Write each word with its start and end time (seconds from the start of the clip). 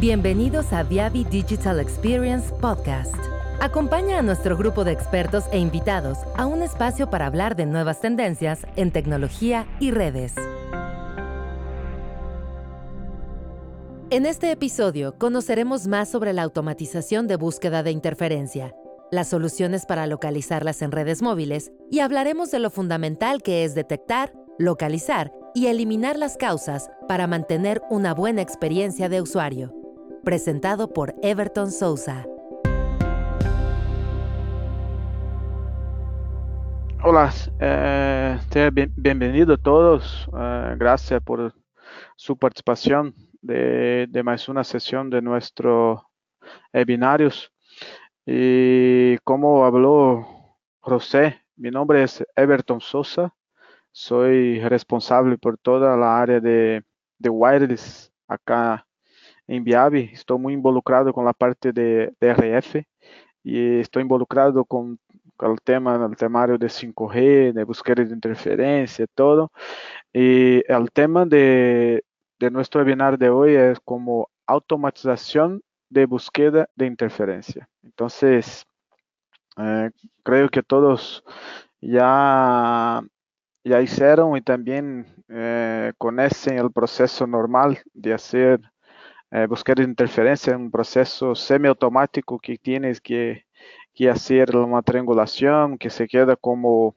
Bienvenidos 0.00 0.72
a 0.72 0.84
Viavi 0.84 1.24
Digital 1.24 1.80
Experience 1.80 2.52
Podcast. 2.60 3.16
Acompaña 3.58 4.20
a 4.20 4.22
nuestro 4.22 4.56
grupo 4.56 4.84
de 4.84 4.92
expertos 4.92 5.46
e 5.50 5.58
invitados 5.58 6.18
a 6.36 6.46
un 6.46 6.62
espacio 6.62 7.10
para 7.10 7.26
hablar 7.26 7.56
de 7.56 7.66
nuevas 7.66 8.00
tendencias 8.00 8.64
en 8.76 8.92
tecnología 8.92 9.66
y 9.80 9.90
redes. 9.90 10.34
En 14.10 14.24
este 14.24 14.52
episodio 14.52 15.18
conoceremos 15.18 15.88
más 15.88 16.08
sobre 16.08 16.32
la 16.32 16.44
automatización 16.44 17.26
de 17.26 17.34
búsqueda 17.34 17.82
de 17.82 17.90
interferencia, 17.90 18.76
las 19.10 19.26
soluciones 19.26 19.84
para 19.84 20.06
localizarlas 20.06 20.80
en 20.80 20.92
redes 20.92 21.22
móviles 21.22 21.72
y 21.90 21.98
hablaremos 21.98 22.52
de 22.52 22.60
lo 22.60 22.70
fundamental 22.70 23.42
que 23.42 23.64
es 23.64 23.74
detectar, 23.74 24.32
localizar 24.60 25.32
y 25.56 25.66
eliminar 25.66 26.16
las 26.16 26.36
causas 26.36 26.88
para 27.08 27.26
mantener 27.26 27.82
una 27.90 28.14
buena 28.14 28.42
experiencia 28.42 29.08
de 29.08 29.20
usuario 29.20 29.77
presentado 30.28 30.92
por 30.92 31.14
Everton 31.22 31.70
Sousa. 31.70 32.26
Hola, 37.02 37.32
eh, 37.58 38.38
bienvenido 38.94 39.54
a 39.54 39.56
todos. 39.56 40.28
Eh, 40.38 40.74
gracias 40.76 41.22
por 41.22 41.54
su 42.14 42.36
participación 42.36 43.14
de, 43.40 44.06
más 44.22 44.50
una 44.50 44.64
sesión 44.64 45.08
de 45.08 45.22
nuestro 45.22 46.10
webinarios. 46.74 47.50
Y 48.26 49.16
como 49.24 49.64
habló 49.64 50.26
José, 50.80 51.40
mi 51.56 51.70
nombre 51.70 52.02
es 52.02 52.22
Everton 52.36 52.82
Sosa. 52.82 53.32
Soy 53.92 54.60
responsable 54.60 55.38
por 55.38 55.56
toda 55.56 55.96
la 55.96 56.20
área 56.20 56.38
de 56.38 56.82
wireless 57.18 58.12
acá 58.26 58.84
em 59.48 59.62
Viavi, 59.62 60.10
estou 60.12 60.38
muito 60.38 60.58
involucrado 60.58 61.12
com 61.12 61.26
a 61.26 61.34
parte 61.34 61.72
de, 61.72 62.12
de 62.20 62.32
RF 62.32 62.86
e 63.44 63.80
estou 63.80 64.02
involucrado 64.02 64.64
com, 64.64 64.96
con, 65.36 65.56
tema, 65.56 66.06
o 66.06 66.14
temário 66.14 66.58
de 66.58 66.66
5G, 66.66 67.52
de 67.52 67.64
búsqueda 67.64 68.04
de 68.04 68.14
interferencia, 68.14 69.06
todo. 69.14 69.50
e 70.14 70.64
o 70.68 70.86
tema 70.90 71.24
de, 71.24 72.04
de 72.38 72.50
nosso 72.50 72.76
webinar 72.76 73.16
de 73.16 73.30
hoje 73.30 73.56
é 73.56 73.74
como 73.84 74.28
automatização 74.46 75.60
de 75.90 76.06
búsqueda 76.06 76.68
de 76.76 76.86
interferência 76.86 77.66
então 77.82 78.08
eh, 79.58 79.90
que 80.52 80.62
todos 80.62 81.22
já 81.82 83.02
já 83.64 83.82
hicieron 83.82 84.36
e 84.36 84.40
também 84.42 85.04
eh, 85.28 85.92
conocen 85.98 86.58
el 86.58 86.70
normal 87.26 87.76
de 87.94 88.10
fazer 88.12 88.60
eh, 89.30 89.46
buscar 89.46 89.78
interferencia 89.80 90.54
en 90.54 90.62
un 90.62 90.70
proceso 90.70 91.34
semiautomático 91.34 92.38
que 92.38 92.58
tienes 92.58 93.00
que, 93.00 93.44
que 93.94 94.08
hacer 94.08 94.56
una 94.56 94.82
triangulación 94.82 95.78
que 95.78 95.90
se 95.90 96.06
queda 96.06 96.36
como 96.36 96.96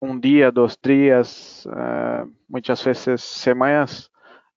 un 0.00 0.20
día, 0.20 0.50
dos 0.50 0.78
días, 0.80 1.66
uh, 1.66 2.30
muchas 2.48 2.84
veces 2.84 3.22
semanas 3.22 4.10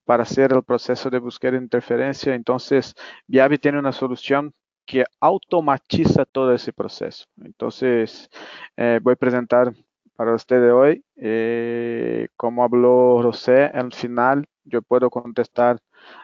para 0.04 0.22
hacer 0.22 0.52
el 0.52 0.62
proceso 0.62 1.10
de 1.10 1.18
buscar 1.18 1.54
interferencia. 1.54 2.34
Entonces, 2.34 2.94
Viavi 3.26 3.58
tiene 3.58 3.78
una 3.78 3.92
solución 3.92 4.52
que 4.86 5.04
automatiza 5.20 6.24
todo 6.24 6.54
ese 6.54 6.72
proceso. 6.72 7.26
Entonces, 7.44 8.30
eh, 8.76 9.00
voy 9.02 9.12
a 9.12 9.16
presentar 9.16 9.72
para 10.16 10.34
ustedes 10.34 10.72
hoy, 10.72 11.04
eh, 11.16 12.28
como 12.36 12.64
habló 12.64 13.20
José, 13.22 13.64
al 13.66 13.92
final 13.92 14.46
yo 14.68 14.82
puedo 14.82 15.10
contestar 15.10 15.78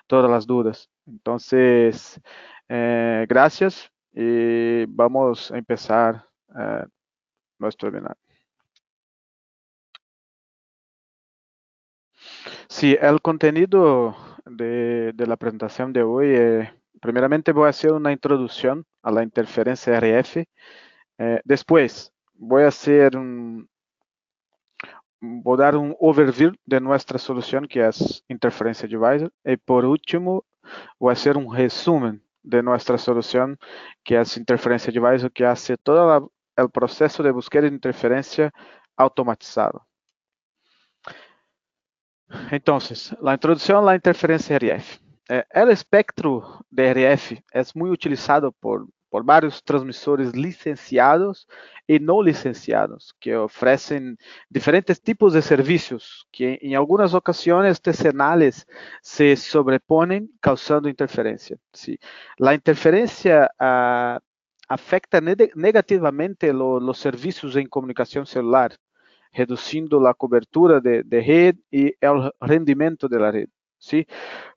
todas 0.07 0.31
las 0.31 0.47
dudas. 0.47 0.91
Entonces, 1.07 2.21
eh, 2.69 3.27
gracias 3.29 3.91
y 4.13 4.87
vamos 4.87 5.51
a 5.51 5.59
empezar 5.59 6.25
eh, 6.59 6.85
nuestro 7.59 7.89
webinar. 7.91 8.17
Sí, 12.69 12.97
el 13.01 13.21
contenido 13.21 14.17
de, 14.47 15.13
la 15.17 15.37
presentación 15.37 15.93
de 15.93 16.03
hoy, 16.03 16.27
eh, 16.29 16.73
primeramente 17.01 17.53
voy 17.53 17.67
a 17.67 17.71
hacer 17.71 17.93
una 17.93 18.13
introducción 18.13 18.85
a 19.03 19.11
la 19.11 19.23
interferencia 19.23 19.97
RF. 19.99 20.47
después 21.45 22.13
voy 22.35 22.65
a 22.65 22.69
hacer 22.69 23.17
un, 23.17 23.69
vou 25.43 25.57
dar 25.57 25.75
um 25.77 25.95
overview 25.99 26.53
de 26.67 26.81
nossa 26.81 27.19
solução 27.19 27.63
que 27.63 27.79
é 27.79 27.89
a 27.89 27.91
Interferencia 28.29 28.89
Divisor. 28.89 29.31
e 29.45 29.57
por 29.57 29.85
último, 29.85 30.45
vou 30.99 31.15
fazer 31.15 31.37
um 31.37 31.47
resumo 31.47 32.07
resumen 32.07 32.21
de 32.43 32.63
nossa 32.63 32.99
solução 32.99 33.57
que 34.05 34.15
é 34.15 34.19
a 34.19 34.23
Interferencia 34.39 34.93
Divisor, 34.93 35.31
que 35.31 35.43
faz 35.43 35.69
todo 35.83 36.31
o 36.59 36.69
processo 36.69 37.23
de 37.23 37.33
busca 37.33 37.61
de 37.61 37.69
interferência 37.69 38.53
automatizado. 38.97 39.81
Então, 42.53 42.79
a 43.27 43.35
introdução 43.35 43.87
à 43.89 43.97
interferência 43.97 44.57
RF. 44.57 45.01
É, 45.29 45.65
o 45.65 45.71
espectro 45.71 46.43
de 46.71 46.93
RF 46.93 47.43
é 47.53 47.63
muito 47.75 47.93
utilizado 47.93 48.53
por 48.61 48.87
por 49.15 49.25
vários 49.25 49.61
transmissores 49.63 50.33
licenciados 50.33 51.47
e 51.89 52.01
não 52.01 52.21
licenciados, 52.21 53.15
que 53.21 53.33
oferecem 53.33 54.17
diferentes 54.51 54.99
tipos 54.99 55.35
de 55.35 55.41
serviços 55.41 56.27
que 56.33 56.59
em 56.61 56.75
algumas 56.75 57.15
ocasiões 57.15 57.79
ocasiones 57.79 57.79
tercenales 57.79 58.67
se 59.01 59.37
sobrepõem 59.37 60.29
causando 60.43 60.89
interferência. 60.89 61.57
Sí. 61.73 61.97
a 62.41 62.55
interferência 62.57 63.49
uh, 63.55 64.21
negativamente 65.55 66.51
lo, 66.51 66.81
serviços 66.93 67.55
servicios 67.55 67.69
comunicação 67.69 68.27
celular, 68.27 68.73
reduzindo 69.31 70.05
a 70.09 70.13
cobertura 70.13 70.81
de, 70.81 71.05
de 71.05 71.21
e 71.73 71.97
o 72.03 72.33
rendimento 72.45 73.09
rendimiento 73.09 73.09
de 73.09 73.19
la. 73.19 73.31
¿Sí? 73.85 74.07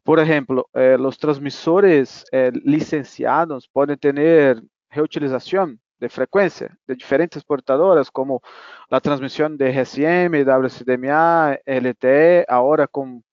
Por 0.03 0.19
ejemplo, 0.19 0.69
eh, 0.73 0.97
los 0.99 1.17
transmisores 1.17 2.25
eh, 2.31 2.51
licenciados 2.63 3.67
pueden 3.69 3.97
tener 3.97 4.61
reutilización 4.89 5.79
de 5.99 6.09
frecuencia 6.09 6.77
de 6.87 6.95
diferentes 6.95 7.43
portadoras, 7.43 8.09
como 8.11 8.41
la 8.89 9.01
transmisión 9.01 9.57
de 9.57 9.73
GSM, 9.73 10.43
WCDMA, 10.45 11.57
LTE, 11.65 12.45
ahora 12.47 12.87
con, 12.87 13.23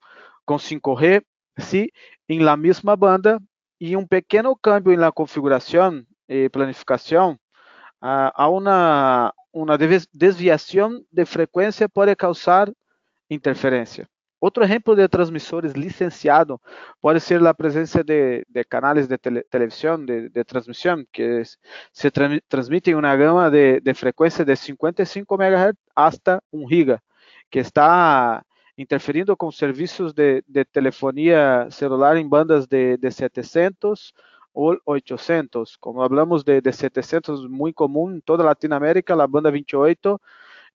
con 0.43 0.57
5G, 0.59 1.23
¿sí? 1.57 1.91
en 2.27 2.45
la 2.45 2.57
misma 2.57 2.95
banda, 2.95 3.39
y 3.79 3.95
un 3.95 4.07
pequeño 4.07 4.55
cambio 4.55 4.93
en 4.93 5.01
la 5.01 5.11
configuración 5.11 6.07
y 6.27 6.49
planificación 6.49 7.39
a, 8.01 8.29
a 8.29 8.49
una, 8.49 9.33
una 9.51 9.77
desviación 9.77 11.05
de 11.11 11.25
frecuencia 11.25 11.87
puede 11.87 12.15
causar 12.15 12.73
interferencia. 13.29 14.07
Outro 14.45 14.63
exemplo 14.63 14.95
de 14.95 15.07
transmissores 15.07 15.73
licenciado 15.73 16.61
pode 17.01 17.19
ser 17.19 17.43
a 17.47 17.51
presença 17.51 18.03
de, 18.03 18.45
de 18.47 18.63
canais 18.63 19.07
de 19.07 19.17
tele, 19.17 19.43
de, 20.05 20.29
de, 20.29 20.43
que 21.11 21.41
se 21.91 22.11
tra 22.11 22.29
transmitem 22.47 22.93
uma 22.93 23.15
gama 23.15 23.49
de, 23.49 23.79
de, 23.81 23.91
de 24.45 24.55
55 24.55 25.35
MHz 25.35 25.75
hasta 25.95 26.43
1 26.53 26.63
GHz, 26.67 26.99
que 27.49 27.57
está 27.57 28.45
interferindo 28.77 29.35
com 29.35 29.51
serviços 29.51 30.13
de, 30.13 30.43
telefonia 30.65 31.67
celular 31.71 32.15
em 32.15 32.29
bandas 32.29 32.67
de, 32.67 32.97
de 32.97 33.09
700 33.09 34.13
ou 34.53 34.77
800. 34.85 35.75
Como 35.77 36.07
falamos 36.07 36.43
de, 36.43 36.61
de 36.61 36.71
700, 36.71 37.47
muito 37.47 37.73
comum 37.73 38.11
em 38.11 38.19
toda 38.19 38.43
Latinoamérica, 38.43 39.15
a 39.15 39.25
banda 39.25 39.49
28, 39.49 40.21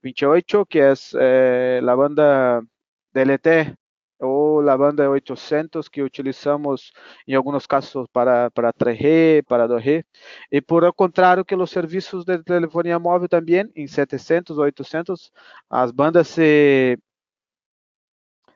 28 0.02 0.66
que 0.66 0.80
é 0.80 0.92
eh, 1.14 1.80
banda 1.94 2.64
DLT 3.12 3.74
ou 4.20 4.68
a 4.68 4.76
banda 4.76 5.08
800 5.10 5.88
que 5.88 6.02
utilizamos 6.02 6.92
em 7.26 7.34
alguns 7.34 7.66
casos 7.66 8.06
para, 8.12 8.50
para 8.50 8.72
3G, 8.72 9.42
para 9.46 9.66
2G, 9.66 10.04
e 10.52 10.60
por 10.60 10.84
o 10.84 10.92
contrário 10.92 11.44
que 11.44 11.54
os 11.54 11.70
serviços 11.70 12.24
de 12.24 12.42
telefonia 12.42 12.98
móvel 12.98 13.28
também, 13.28 13.70
em 13.74 13.86
700 13.86 14.58
ou 14.58 14.64
800, 14.64 15.32
as 15.70 15.90
bandas 15.90 16.28
se, 16.28 16.98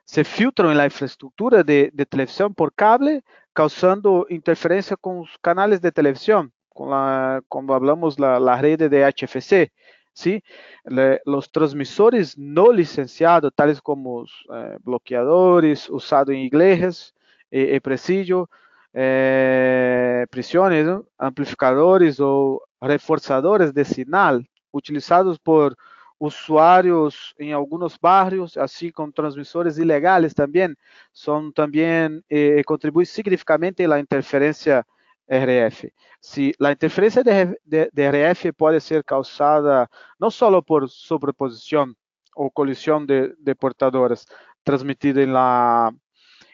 se 0.05 0.23
filtram 0.23 0.73
na 0.73 0.85
infraestrutura 0.85 1.63
de, 1.63 1.89
de 1.91 2.05
televisão 2.05 2.53
por 2.53 2.71
cable, 2.71 3.23
causando 3.53 4.27
interferência 4.29 4.95
com 4.95 5.21
os 5.21 5.35
canais 5.41 5.79
de 5.79 5.91
televisão, 5.91 6.49
com 6.69 6.93
a, 6.93 7.41
como 7.49 7.69
falamos, 7.69 8.17
a 8.19 8.55
rede 8.55 8.87
de 8.87 8.97
HFC, 9.11 9.71
¿sí? 10.15 10.43
Le, 10.85 11.21
los 11.25 11.51
transmisores 11.51 12.37
no 12.37 12.71
licenciados, 12.71 13.51
tales 13.53 13.81
como 13.81 14.25
eh, 14.25 14.77
bloqueadores 14.81 15.89
usados 15.89 16.29
en 16.29 16.39
iglesias, 16.41 17.13
eh, 17.51 17.75
eh, 17.75 17.81
presidio, 17.81 18.49
eh, 18.93 20.25
prisiones, 20.31 20.85
¿no? 20.85 21.05
amplificadores 21.17 22.19
o 22.19 22.61
reforzadores 22.81 23.73
de 23.73 23.85
señal 23.85 24.49
utilizados 24.71 25.37
por 25.37 25.75
usuarios 26.17 27.35
en 27.37 27.53
algunos 27.53 27.99
barrios, 27.99 28.55
así 28.57 28.91
como 28.91 29.11
transmisores 29.11 29.77
ilegales 29.77 30.33
también, 30.33 30.77
son 31.11 31.51
también 31.51 32.23
eh, 32.29 32.55
eh, 32.59 32.63
contribuyen 32.63 33.05
significativamente 33.05 33.83
a 33.85 33.89
la 33.89 33.99
interferencia 33.99 34.85
RF. 35.29 35.91
Se 36.21 36.53
a 36.61 36.71
interferência 36.71 37.23
de, 37.23 38.09
RF 38.09 38.51
pode 38.53 38.79
ser 38.81 39.03
causada 39.03 39.89
não 40.19 40.29
só 40.29 40.61
por 40.61 40.87
sobreposição 40.89 41.93
ou 42.35 42.51
colisão 42.51 43.05
de, 43.05 43.35
de 43.39 43.55
portadoras 43.55 44.25
transmitida 44.63 45.21
em 45.21 45.27
la, 45.27 45.91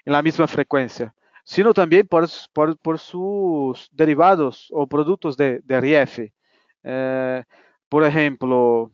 la 0.06 0.22
mesma 0.22 0.48
frequência, 0.48 1.14
sino 1.44 1.74
também 1.74 2.04
por, 2.06 2.28
seus 3.00 3.90
derivados 3.92 4.68
ou 4.72 4.88
produtos 4.88 5.36
de, 5.36 5.62
RF. 5.70 6.32
Eh, 6.84 7.46
por 7.90 8.04
exemplo, 8.04 8.92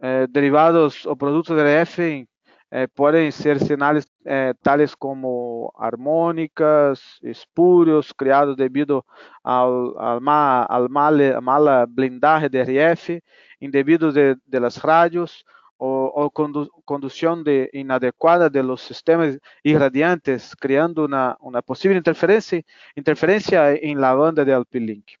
eh, 0.00 0.26
derivados 0.26 1.06
ou 1.06 1.16
produtos 1.16 1.56
de 1.56 1.62
RF 1.62 2.28
eh, 2.70 2.86
podem 2.88 3.30
ser 3.30 3.58
sinais 3.60 4.06
eh, 4.24 4.54
tales 4.62 4.94
como 4.94 5.72
harmônicas, 5.76 7.18
espúrios, 7.22 8.12
criados 8.12 8.56
devido 8.56 9.04
ao, 9.42 9.98
ao, 9.98 10.20
ma, 10.20 10.64
ao 10.68 10.88
mal, 10.88 11.14
mala 11.42 11.86
blindagem 11.86 12.50
de 12.50 12.60
RF, 12.62 13.22
indebidos 13.60 14.14
de, 14.14 14.36
de 14.46 14.60
las 14.60 14.76
radios, 14.76 15.44
ou, 15.78 16.10
ou 16.14 16.30
condu, 16.30 16.68
condução 16.84 17.42
de, 17.42 17.70
inadequada 17.72 18.48
de 18.48 18.62
los 18.62 18.82
sistemas 18.82 19.38
irradiantes, 19.64 20.54
criando 20.54 21.06
uma, 21.06 21.36
uma 21.40 21.62
possível 21.62 21.96
interferência, 21.96 22.64
interferência 22.96 23.74
em 23.76 23.94
la 23.94 24.14
banda 24.14 24.44
de 24.44 24.52
Alpilink. 24.52 25.16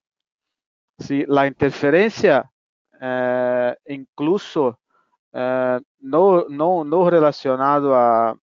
Si 0.98 1.26
la 1.26 1.46
interferência 1.46 2.48
eh, 3.00 3.76
incluso 3.88 4.78
eh, 5.38 5.80
no, 6.00 6.48
no, 6.48 6.82
no 6.82 7.04
relacionado 7.04 7.94
a 7.94 8.34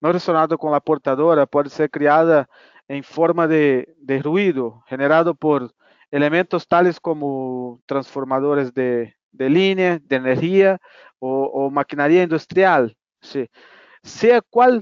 no 0.00 0.08
relacionado 0.08 0.56
com 0.56 0.72
a 0.74 0.80
portadora 0.80 1.46
pode 1.46 1.68
ser 1.68 1.90
criada 1.90 2.48
em 2.88 3.02
forma 3.02 3.46
de, 3.46 3.86
de 3.98 4.18
ruído 4.18 4.82
generado 4.86 5.34
por 5.34 5.70
elementos 6.10 6.66
tales 6.66 6.98
como 6.98 7.82
transformadores 7.86 8.72
de, 8.72 9.12
de 9.30 9.48
linha, 9.50 9.98
de 9.98 10.16
energia 10.16 10.80
ou, 11.20 11.50
ou 11.54 11.70
maquinaria 11.70 12.22
industrial. 12.22 12.90
Sí. 13.20 13.50
Sea 14.02 14.40
qual, 14.40 14.80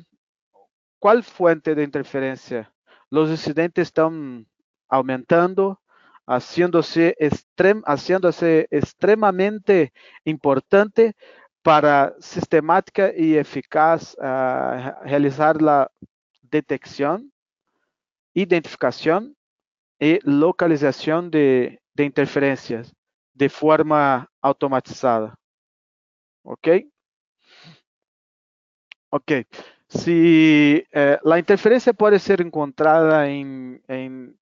qual 1.01 1.21
fuente 1.23 1.75
de 1.75 1.83
interferência, 1.83 2.71
os 3.11 3.31
incidentes 3.31 3.89
estão 3.89 4.45
aumentando 4.89 5.77
haciéndose, 6.27 7.15
extrem, 7.19 7.83
haciéndose 7.87 8.67
extremamente 8.71 9.93
importante 10.25 11.15
para 11.63 12.15
sistemática 12.21 13.13
y 13.17 13.37
eficaz 13.37 14.15
uh, 14.19 15.05
realizar 15.05 15.61
la 15.63 15.91
detección, 16.43 17.33
identificación 18.35 19.37
y 19.99 20.19
localización 20.23 21.31
de, 21.31 21.81
de 21.95 22.05
interferencias 22.05 22.95
de 23.35 23.49
forma 23.49 24.31
automatizada. 24.41 25.35
¿Ok? 26.43 26.69
Ok. 29.11 29.33
Si 29.89 30.85
eh, 30.91 31.19
la 31.23 31.39
interferencia 31.39 31.93
puede 31.93 32.19
ser 32.19 32.41
encontrada 32.41 33.29
en, 33.29 33.83
en 33.87 34.37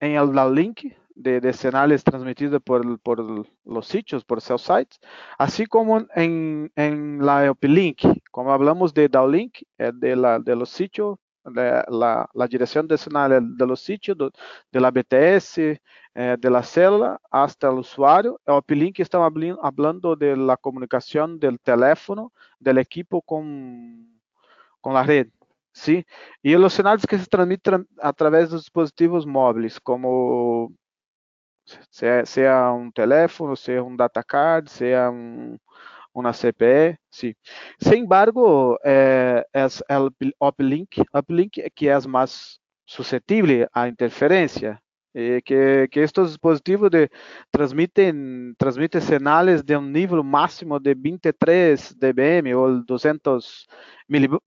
en 0.00 0.12
el 0.12 0.54
link 0.54 0.92
de, 1.14 1.40
de 1.40 1.98
transmitidos 1.98 2.62
por, 2.62 2.98
por, 3.00 3.46
los 3.64 3.86
sitios, 3.86 4.24
por 4.24 4.40
cell 4.40 4.58
sites, 4.58 5.00
así 5.36 5.66
como 5.66 6.06
en, 6.14 6.70
en 6.76 7.24
la 7.24 7.52
link 7.60 8.02
como 8.30 8.52
hablamos 8.52 8.94
de 8.94 9.08
downlink, 9.08 9.58
de, 9.76 10.16
la, 10.16 10.38
de 10.38 10.54
los 10.54 10.70
sitios, 10.70 11.18
de 11.44 11.82
la, 11.88 12.28
la, 12.32 12.46
dirección 12.46 12.86
de 12.86 12.98
señales 12.98 13.42
de 13.42 13.66
los 13.66 13.80
sitios, 13.80 14.16
de, 14.16 14.30
de 14.70 14.80
la 14.80 14.90
BTS, 14.90 15.80
eh, 16.20 16.36
de 16.38 16.50
la 16.50 16.62
célula 16.62 17.20
hasta 17.30 17.68
el 17.68 17.78
usuario. 17.78 18.40
El 18.46 18.54
uplink 18.54 19.00
estamos 19.00 19.32
hablando 19.62 20.16
de 20.16 20.36
la 20.36 20.56
comunicación 20.56 21.38
del 21.38 21.60
teléfono, 21.60 22.32
del 22.58 22.78
equipo 22.78 23.22
con, 23.22 24.20
con 24.80 24.94
la 24.94 25.02
red. 25.04 25.28
Sim, 25.78 26.02
e 26.42 26.56
os 26.56 26.72
sinais 26.72 27.04
que 27.04 27.16
se 27.16 27.28
transmitem 27.28 27.84
através 28.00 28.50
dos 28.50 28.62
dispositivos 28.62 29.24
móveis, 29.24 29.78
como 29.78 30.72
seja, 31.90 32.26
seja 32.26 32.72
um 32.72 32.90
telefone, 32.90 33.56
seja 33.56 33.84
um 33.84 33.94
datacard, 33.94 34.68
seja 34.70 35.08
um, 35.08 35.56
uma 36.12 36.32
CPE, 36.32 36.98
sim. 37.10 37.32
Sem 37.80 38.02
embargo, 38.02 38.76
é, 38.84 39.46
é 39.54 39.98
o 39.98 40.10
uplink, 40.48 41.00
uplink 41.14 41.60
é 41.60 41.70
que 41.70 41.88
é 41.88 41.98
mais 42.08 42.58
suscetível 42.84 43.68
à 43.72 43.86
interferência, 43.88 44.80
que, 45.44 45.88
que 45.88 46.00
estes 46.00 46.28
dispositivos 46.28 46.90
de, 46.90 47.08
transmitem, 47.52 48.52
transmitem 48.58 49.00
sinais 49.00 49.62
de 49.62 49.76
um 49.76 49.82
nível 49.82 50.24
máximo 50.24 50.80
de 50.80 50.92
23 50.94 51.94
dBm 51.94 52.54
ou 52.56 52.84
200 52.84 53.66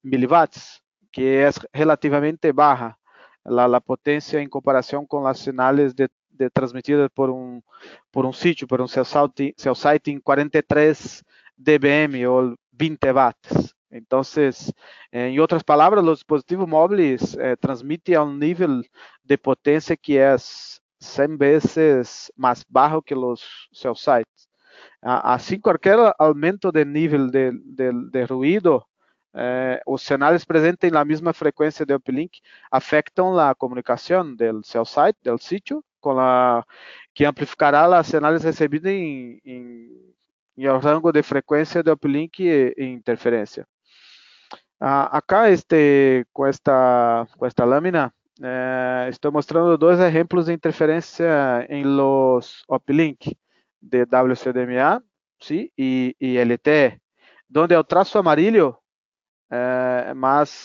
miliwatts, 0.04 0.82
que 1.12 1.46
es 1.48 1.60
relativamente 1.74 2.52
baja 2.52 2.98
la, 3.44 3.68
la 3.68 3.80
potencia 3.80 4.40
en 4.40 4.50
comparación 4.50 5.06
con 5.06 5.34
señales 5.36 5.96
de, 5.96 6.10
de 6.30 6.50
transmitidas 6.50 7.10
por 7.14 7.30
un, 7.30 7.64
por 8.12 8.26
un 8.26 8.34
sitio, 8.34 8.68
por 8.68 8.82
un 8.82 8.88
cell 8.88 9.06
site, 9.06 10.12
en 10.12 10.20
43 10.20 11.24
dBm 11.58 12.28
o 12.28 12.56
20 12.72 13.12
watts. 13.14 13.76
Entonces, 13.90 14.74
en 15.12 15.38
otras 15.40 15.64
palabras, 15.64 16.04
los 16.04 16.20
dispositivos 16.20 16.68
móviles 16.68 17.38
eh, 17.40 17.58
transmiten 17.60 18.16
a 18.16 18.24
un 18.24 18.40
nivel 18.40 18.90
de 19.24 19.38
potencia 19.38 19.98
que 19.98 20.34
es 20.34 20.82
100 21.00 21.38
veces 21.38 22.32
más 22.36 22.64
bajo 22.70 23.02
que 23.02 23.16
los 23.16 23.44
cell 23.72 23.96
sites. 23.96 24.50
Así, 25.02 25.60
cualquier 25.60 26.14
aumento 26.20 26.72
de 26.72 26.86
nivel 26.86 27.32
de, 27.32 27.52
de, 27.54 27.92
de 28.12 28.28
é, 29.34 29.82
os 29.88 30.02
cenários 30.02 30.44
presentes 30.44 30.92
na 30.92 31.00
la 31.00 31.06
frequência 31.06 31.34
frecuencia 31.34 31.86
de 31.86 31.94
uplink 31.94 32.42
afetam 32.70 33.38
a 33.40 33.56
comunicação 33.56 34.36
do 34.36 34.64
seu 34.64 34.84
site, 34.84 35.18
do 35.24 35.38
sítio, 35.38 35.84
que 37.14 37.26
amplificará 37.26 37.88
os 38.00 38.08
cenários 38.08 38.44
recebidos 38.44 38.92
em, 38.92 39.40
en, 39.46 40.14
en, 40.58 40.80
rango 40.80 41.12
de 41.12 41.24
frequência 41.24 41.82
de 41.84 41.92
uplink 41.92 42.44
e, 42.44 42.74
e 42.78 42.86
interferência. 42.86 43.66
Ah, 44.80 45.18
acá, 45.18 45.50
este, 45.50 46.26
esta, 46.48 47.28
con 47.38 47.48
esta 47.48 47.66
lámina, 47.66 48.14
é, 48.42 49.08
estou 49.10 49.32
mostrando 49.32 49.78
dois 49.78 50.00
exemplos 50.00 50.48
de 50.48 50.54
interferência 50.54 51.66
em 51.70 51.84
los 51.86 52.64
uplink 52.68 53.38
de 53.80 54.06
WCDMA 54.06 55.02
e, 55.78 56.16
e 56.20 56.38
LTE, 56.44 57.00
onde 57.56 57.76
o 57.76 57.84
traço 57.84 58.18
amarillo 58.18 58.81
é, 59.52 60.14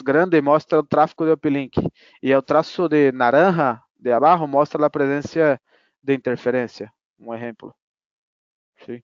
grande 0.05 0.41
mostra 0.41 0.79
o 0.79 0.83
tráfego 0.85 1.27
de 1.27 1.33
uplink 1.33 1.91
e 2.23 2.35
o 2.35 2.41
traço 2.43 2.89
de 2.89 3.11
naranja 3.11 3.83
de 3.99 4.13
abaixo 4.13 4.47
mostra 4.47 4.87
a 4.87 4.91
presença 4.91 5.61
de 6.03 6.15
interferência. 6.15 6.93
Um 7.19 7.35
exemplo. 7.35 7.75
Sí. 8.85 9.03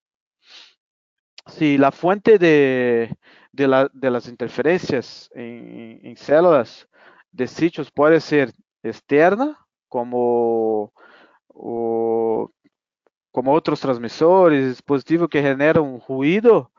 Si 1.49 1.83
a 1.83 1.91
fuente 1.91 2.39
de, 2.39 3.11
de, 3.53 3.67
la, 3.67 3.91
de 3.93 4.11
las 4.11 4.29
interferencias 4.29 5.29
en, 5.35 6.01
en, 6.05 6.17
células 6.17 6.89
de 7.33 7.49
sitios 7.49 7.91
pode 7.91 8.21
ser 8.21 8.53
externa, 8.85 9.59
como, 9.89 10.93
o, 11.49 12.49
como 13.33 13.51
outros 13.51 13.81
transmissores, 13.81 14.69
dispositivos 14.69 15.29
que 15.29 15.43
generam 15.43 15.99
ruído, 15.99 16.71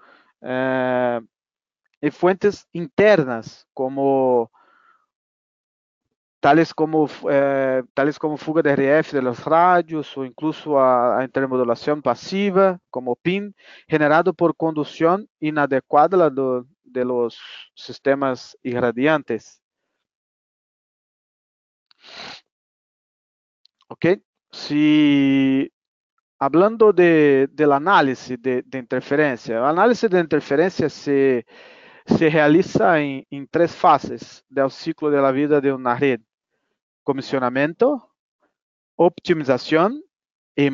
eh, 0.42 1.20
e 2.04 2.12
fuentes 2.12 2.68
internas, 2.74 3.66
como 3.74 4.52
tales 6.42 6.74
como, 6.74 7.08
eh, 7.32 7.82
tales 7.94 8.20
como 8.20 8.36
fuga 8.36 8.62
de 8.62 8.72
RF 8.72 9.14
de 9.14 9.22
los 9.22 9.40
radios 9.40 10.18
ou 10.18 10.26
incluso 10.26 10.78
a, 10.78 11.20
a 11.20 11.24
intermodulação 11.24 12.02
passiva, 12.02 12.78
como 12.92 13.16
PIN, 13.16 13.54
generado 13.88 14.34
por 14.34 14.54
condução 14.54 15.26
inadequada 15.40 16.30
do, 16.30 16.68
de 16.84 17.06
los 17.06 17.38
sistemas 17.74 18.58
irradiantes. 18.62 19.62
Ok? 23.88 24.22
Se 24.52 25.72
hablando 26.38 26.92
de, 26.92 27.48
del 27.54 27.72
análisis 27.72 28.38
de, 28.42 28.62
de 28.64 28.78
interferência, 28.78 29.62
o 29.62 29.66
análisis 29.66 30.10
de 30.10 30.20
interferência 30.20 30.90
se 30.90 31.46
se 32.06 32.28
realiza 32.28 33.00
em, 33.00 33.26
em 33.32 33.46
três 33.46 33.74
fases 33.74 34.44
do 34.50 34.70
ciclo 34.70 35.12
da 35.12 35.32
vida 35.32 35.62
de 35.62 35.72
uma 35.72 35.94
rede: 35.94 36.24
comissionamento, 37.04 38.02
optimização 38.98 39.92
e 40.56 40.70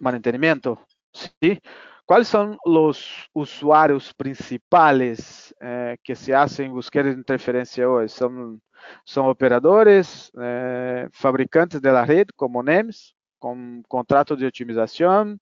mantenimento. 0.00 0.78
¿sí? 1.12 1.60
¿Cuáles 2.06 2.28
son 2.28 2.58
los 2.66 3.30
usuarios 3.32 4.12
principales 4.12 5.54
eh, 5.60 5.96
que 6.02 6.14
se 6.14 6.34
hacen 6.34 6.72
búsqueda 6.72 7.04
de 7.04 7.12
interferencia 7.12 7.88
hoy? 7.88 8.08
Son, 8.08 8.60
son 9.04 9.26
operadores, 9.26 10.30
eh, 10.38 11.08
fabricantes 11.12 11.80
de 11.80 11.90
la 11.90 12.04
red, 12.04 12.26
como 12.36 12.62
NEMS, 12.62 13.16
con 13.38 13.82
contrato 13.84 14.36
de 14.36 14.46
otimización, 14.46 15.40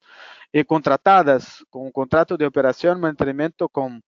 y 0.52 0.62
contratadas 0.64 1.64
con 1.68 1.90
contrato 1.90 2.36
de 2.36 2.46
operación, 2.46 3.00
mantenimiento 3.00 3.68
con, 3.68 4.02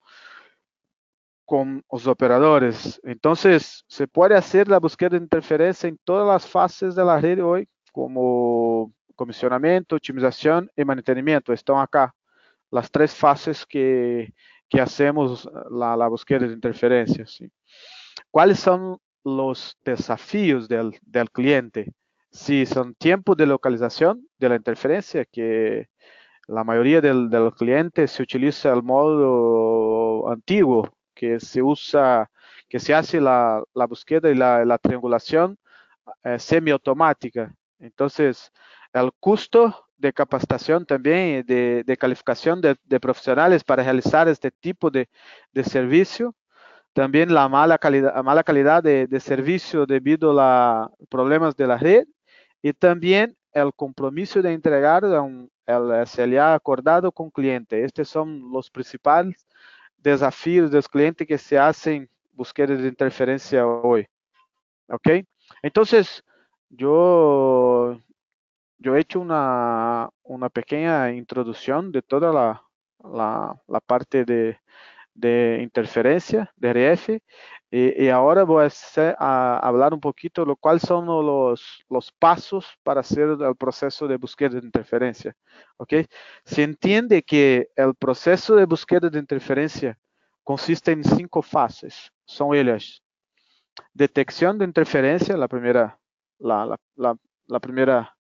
con 1.45 1.85
los 1.91 2.07
operadores. 2.07 3.01
Entonces, 3.05 3.85
se 3.87 4.09
puede 4.09 4.35
hacer 4.35 4.69
la 4.69 4.79
búsqueda 4.79 5.11
de 5.11 5.19
interferencia 5.19 5.89
en 5.89 5.99
todas 6.05 6.27
las 6.27 6.51
fases 6.51 6.95
de 6.95 7.05
la 7.05 7.21
red 7.21 7.43
hoy, 7.45 7.69
como 7.93 8.93
comisionamiento, 9.15 9.97
otimización 9.97 10.71
y 10.77 10.85
mantenimiento. 10.85 11.53
Están 11.53 11.79
acá 11.79 12.15
las 12.71 12.91
tres 12.91 13.15
fases 13.15 13.65
que, 13.67 14.33
hacemos 14.73 15.49
la, 15.71 15.97
la, 15.97 16.09
búsqueda 16.09 16.41
de 16.41 16.53
interferencia. 16.53 17.25
¿Cuáles 18.31 18.59
son 18.59 18.99
los 19.23 19.79
desafíos 19.85 20.67
del, 20.69 20.99
cliente? 21.33 21.93
Sí, 22.33 22.67
son 22.67 22.95
tiempo 22.95 23.37
de 23.37 23.47
localización 23.47 24.27
de 24.39 24.49
la 24.49 24.57
interferencia, 24.57 25.25
que 25.25 25.87
la 26.49 26.65
mayoría 26.65 27.01
del, 27.01 27.31
de 27.31 27.39
los 27.39 27.55
clientes 27.55 28.11
se 28.11 28.25
utiliza 28.25 28.73
el 28.73 28.83
modo 28.83 30.29
antiguo, 30.29 30.91
que 31.15 31.41
se 31.41 31.63
usa, 31.63 32.31
que 32.69 32.81
se 32.81 32.95
hace 32.95 33.21
la, 33.21 33.63
la 33.75 33.87
búsqueda 33.87 34.31
y 34.31 34.35
la, 34.35 34.65
la 34.65 34.79
triangulación 34.79 35.59
eh, 36.25 36.39
semiautomática. 36.39 37.55
Entonces, 37.79 38.53
el 38.93 39.11
costo 39.21 39.87
de 39.97 40.13
capacitación 40.13 40.85
también, 40.87 41.45
de, 41.47 41.83
de 41.85 41.97
calificación 41.97 42.61
de, 42.61 42.77
de, 42.85 43.01
profesionales 43.01 43.65
para 43.65 43.83
realizar 43.83 44.29
este 44.29 44.51
tipo 44.51 44.91
de, 44.91 45.09
de 45.53 45.65
servicio. 45.65 46.35
También 46.93 47.35
la 47.35 47.49
mala 47.49 47.79
calidad, 47.79 48.15
mala 48.23 48.45
calidad 48.45 48.83
de, 48.83 49.21
servicio 49.21 49.87
debido 49.87 50.39
a 50.41 50.91
problemas 51.09 51.57
de 51.57 51.67
la 51.67 51.79
red. 51.79 52.05
Y 52.63 52.73
también 52.73 53.37
el 53.53 53.73
compromiso 53.75 54.43
de 54.43 54.53
entregar 54.53 55.05
un, 55.05 55.51
el 55.67 56.07
SLA 56.07 56.55
acordado 56.55 57.13
con 57.13 57.31
cliente. 57.31 57.85
Estos 57.85 58.09
son 58.09 58.51
los 58.53 58.71
principales 58.71 59.47
desafíos 60.13 60.71
de 60.71 60.77
los 60.77 60.89
clientes 60.89 61.27
que 61.27 61.39
se 61.39 61.59
hacen 61.59 62.09
búsqueda 62.33 62.75
de 62.77 62.89
interferencia 62.89 63.67
hoy. 63.67 64.07
¿Ok? 64.89 65.09
Entonces, 65.63 66.23
yo 66.69 68.01
yo 68.79 68.97
he 68.97 69.01
hecho 69.01 69.21
una, 69.21 70.11
una 70.25 70.51
pequeña 70.51 71.11
de 71.91 72.03
toda 72.03 72.33
la 73.67 73.81
parte 73.87 74.25
de, 74.25 74.59
de, 75.15 75.61
interferencia 75.63 76.53
de 76.57 76.71
RF 76.71 77.21
y, 77.77 78.09
ahora 78.09 78.45
voy 78.45 78.63
a, 78.63 78.67
hacer, 78.67 79.17
a, 79.19 79.59
hablar 79.59 79.93
un 79.93 80.01
poquito 80.01 80.45
de 80.45 80.55
cuáles 80.55 80.83
son 80.83 81.07
los, 81.07 82.13
pasos 82.21 82.67
para 82.85 83.01
hacer 83.01 83.37
el 83.41 83.57
proceso 83.57 84.07
de 84.07 84.17
búsqueda 84.17 84.61
de 84.61 84.67
interferencia. 84.67 85.35
¿ok? 85.79 85.95
Se 86.45 86.63
entiende 86.63 87.23
que 87.25 87.69
el 87.75 87.97
proceso 87.97 88.55
de 88.55 88.65
búsqueda 88.65 89.11
de 89.11 89.19
interferencia 89.19 89.99
consiste 90.45 90.93
en 90.93 91.03
cinco 91.03 91.43
fases. 91.43 92.13
Son 92.25 92.55
ellas. 92.55 93.03
Detección 93.93 94.57
de 94.57 94.67
interferencia, 94.67 95.37
la 95.37 95.49
primera, 95.49 95.99
la, 96.39 96.79
primera 97.61 98.15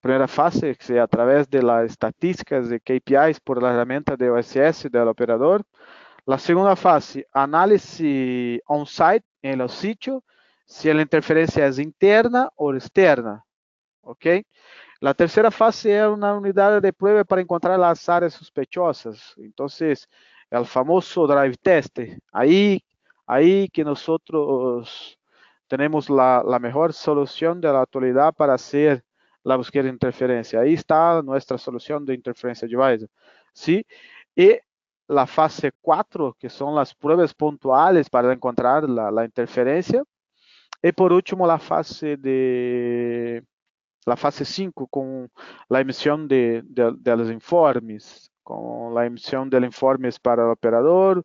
primeira 0.00 0.28
fase, 0.28 0.74
que 0.74 0.94
é 0.94 1.00
através 1.00 1.46
das 1.46 1.90
estatísticas 1.90 2.68
de 2.68 2.78
KPIs 2.78 3.38
por 3.40 3.62
la 3.62 3.72
herramienta 3.72 4.16
de 4.16 4.30
OSS 4.30 4.90
del 4.90 5.08
operador. 5.08 5.64
La 6.26 6.38
segunda 6.38 6.74
fase, 6.74 7.26
análise 7.32 8.60
on-site, 8.66 9.26
en 9.42 9.60
el 9.60 9.68
sitio, 9.68 10.24
si 10.64 10.88
a 10.88 11.00
interferência 11.00 11.62
é 11.62 11.82
interna 11.82 12.50
ou 12.56 12.74
externa. 12.74 13.44
¿Ok? 14.02 14.44
La 15.00 15.12
tercera 15.12 15.50
fase 15.50 15.90
é 15.90 16.08
uma 16.08 16.32
unidade 16.32 16.80
de 16.80 16.92
prueba 16.92 17.24
para 17.24 17.42
encontrar 17.42 17.78
as 17.82 18.08
áreas 18.08 18.34
sospechosas. 18.34 19.34
Então, 19.36 19.66
o 19.66 20.64
famoso 20.64 21.26
drive 21.26 21.56
test. 21.58 21.98
Aí, 22.32 22.80
aí 23.26 23.68
que 23.68 23.84
nós 23.84 24.06
temos 25.68 26.08
a 26.10 26.58
melhor 26.58 26.92
solução 26.92 27.60
da 27.60 27.82
atualidade 27.82 28.34
para 28.36 28.56
ser 28.56 29.04
la 29.44 29.58
búsqueda 29.58 29.88
de 29.88 29.94
interferencia. 29.94 30.60
Ahí 30.60 30.72
está 30.72 31.20
nuestra 31.22 31.58
solución 31.58 32.04
de 32.06 32.14
interferencia 32.14 32.66
device. 32.66 33.08
¿sí? 33.52 33.84
Y 34.34 34.58
la 35.08 35.26
fase 35.26 35.72
4, 35.80 36.36
que 36.38 36.48
son 36.48 36.74
las 36.74 36.94
pruebas 36.94 37.34
puntuales 37.34 38.08
para 38.08 38.32
encontrar 38.32 38.88
la, 38.88 39.24
interferencia. 39.24 40.02
Y 40.82 40.92
por 40.92 41.12
último, 41.12 41.46
la 41.46 41.58
fase 41.58 42.16
de 42.16 43.42
la 44.06 44.16
fase 44.16 44.44
5 44.44 44.86
con 44.88 45.30
la 45.68 45.80
emisión 45.80 46.28
de, 46.28 46.62
de, 46.64 47.16
los 47.16 47.30
informes, 47.30 48.30
con 48.42 48.94
la 48.94 49.06
emisión 49.06 49.48
de 49.48 49.58
informes 49.58 50.18
para 50.18 50.44
el 50.44 50.50
operador, 50.50 51.24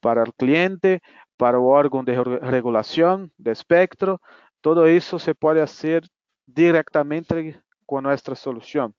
para 0.00 0.24
el 0.24 0.34
cliente, 0.34 1.00
para 1.36 1.58
el 1.58 1.64
órgano 1.64 2.04
de 2.04 2.22
regulación 2.40 3.32
de 3.36 3.52
espectro. 3.52 4.20
Todo 4.60 4.86
eso 4.86 5.18
se 5.18 5.34
puede 5.34 5.62
hacer 5.62 6.04
directamente 6.46 7.60
con 7.84 8.04
nuestra 8.04 8.34
solución. 8.34 8.94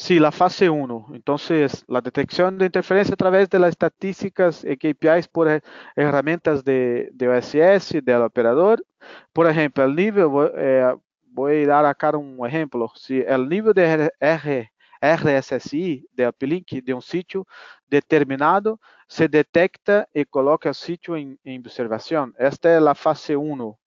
Sí, 0.00 0.20
la 0.20 0.30
fase 0.30 0.70
1. 0.70 1.08
Entonces, 1.12 1.84
la 1.88 2.00
detección 2.00 2.56
de 2.56 2.66
interferencia 2.66 3.14
a 3.14 3.16
través 3.16 3.50
de 3.50 3.58
las 3.58 3.70
estadísticas 3.70 4.64
y 4.64 4.76
KPIs 4.76 5.26
por 5.26 5.60
herramientas 5.96 6.64
de, 6.64 7.10
de 7.12 7.28
OSS, 7.28 8.00
del 8.04 8.22
operador. 8.22 8.84
Por 9.32 9.48
ejemplo, 9.50 9.84
el 9.84 9.96
nivel, 9.96 10.28
eh, 10.56 10.94
voy 11.26 11.64
a 11.64 11.66
dar 11.66 11.86
acá 11.86 12.16
un 12.16 12.46
ejemplo. 12.46 12.92
Si 12.94 13.18
el 13.20 13.48
nivel 13.48 13.74
de 13.74 14.10
R, 14.20 14.72
RSSI 15.02 16.08
del 16.12 16.28
uplink 16.28 16.70
de 16.70 16.94
un 16.94 17.02
sitio 17.02 17.46
determinado 17.88 18.80
se 19.08 19.28
detecta 19.28 20.08
y 20.14 20.24
coloca 20.26 20.68
el 20.68 20.76
sitio 20.76 21.16
en, 21.16 21.40
en 21.42 21.60
observación. 21.60 22.34
Esta 22.38 22.76
es 22.76 22.80
la 22.82 22.94
fase 22.94 23.36
1. 23.36 23.78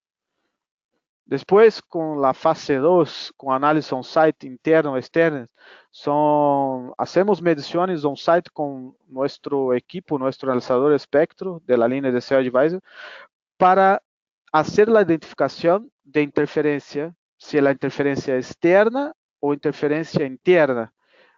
Después, 1.31 1.79
com 1.79 2.21
a 2.25 2.33
fase 2.33 2.77
2, 2.77 3.31
com 3.37 3.53
análise 3.53 3.95
on-site 3.95 4.45
interna 4.45 4.89
ou 4.89 4.97
externa, 4.97 5.49
fazemos 5.89 6.93
hacemos 6.97 7.39
on-site 8.03 8.51
com 8.51 8.93
nosso 9.07 9.73
equipo, 9.73 10.19
nosso 10.19 10.45
analisador 10.45 10.91
espectro 10.93 11.63
de 11.65 11.77
la 11.77 11.87
línea 11.87 12.11
de 12.11 12.19
SEO 12.19 12.39
Advisor, 12.39 12.81
para 13.57 14.01
fazer 14.53 14.89
a 14.93 15.01
identificação 15.01 15.89
de 16.03 16.21
se 16.21 17.13
si 17.37 17.61
la 17.61 17.71
interferência 17.71 18.37
externa 18.37 19.15
ou 19.39 19.53
interferência 19.53 20.25
interna, 20.25 20.91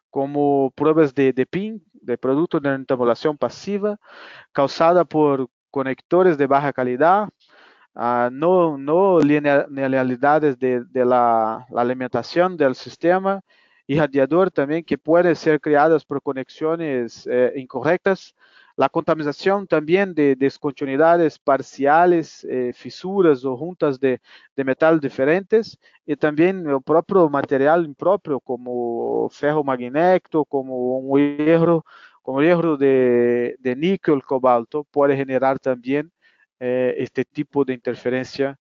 como 0.09 0.71
pruebas 0.75 1.13
de, 1.13 1.31
de 1.31 1.45
PIN, 1.45 1.79
de 1.93 2.17
produto 2.17 2.59
de 2.59 2.69
entabulação 2.73 3.37
passiva, 3.37 3.99
causada 4.51 5.05
por 5.05 5.47
conectores 5.69 6.35
de 6.35 6.47
baixa 6.47 6.71
qualidade. 6.71 7.31
Uh, 7.95 8.29
no, 8.31 8.77
no 8.77 9.19
linealidades 9.19 10.57
de, 10.59 10.83
de 10.85 11.05
la, 11.05 11.65
alimentación 11.75 12.57
del 12.57 12.75
sistema 12.75 13.41
y 13.87 13.99
radiador 13.99 14.51
también 14.51 14.83
que 14.83 14.97
pueden 14.97 15.35
ser 15.35 15.59
creadas 15.59 16.05
por 16.05 16.21
conexiones 16.21 17.27
eh, 17.29 17.53
incorrectas. 17.57 18.33
La 18.75 18.89
contaminación 18.89 19.67
también 19.67 20.15
de 20.15 20.35
descontinuidades 20.35 21.37
parciales, 21.37 22.43
eh, 22.45 22.71
fisuras 22.73 23.45
o 23.45 23.55
juntas 23.55 23.99
de, 23.99 24.19
de, 24.55 24.63
metal 24.63 24.99
diferentes 24.99 25.77
y 26.07 26.15
también 26.15 26.67
el 26.67 26.81
propio 26.81 27.29
material 27.29 27.85
impropio 27.85 28.39
como 28.39 29.29
ferro 29.29 29.63
magnético, 29.63 30.43
como 30.45 30.97
un 30.97 31.37
hierro, 31.37 31.85
como 32.23 32.41
hierro 32.41 32.77
de, 32.77 33.55
de 33.59 33.75
níquel, 33.75 34.23
cobalto, 34.23 34.83
puede 34.85 35.15
generar 35.15 35.59
también 35.59 36.11
eh, 36.65 36.95
este 36.97 37.25
tipo 37.25 37.65
de 37.65 37.73
interferência 37.73 38.57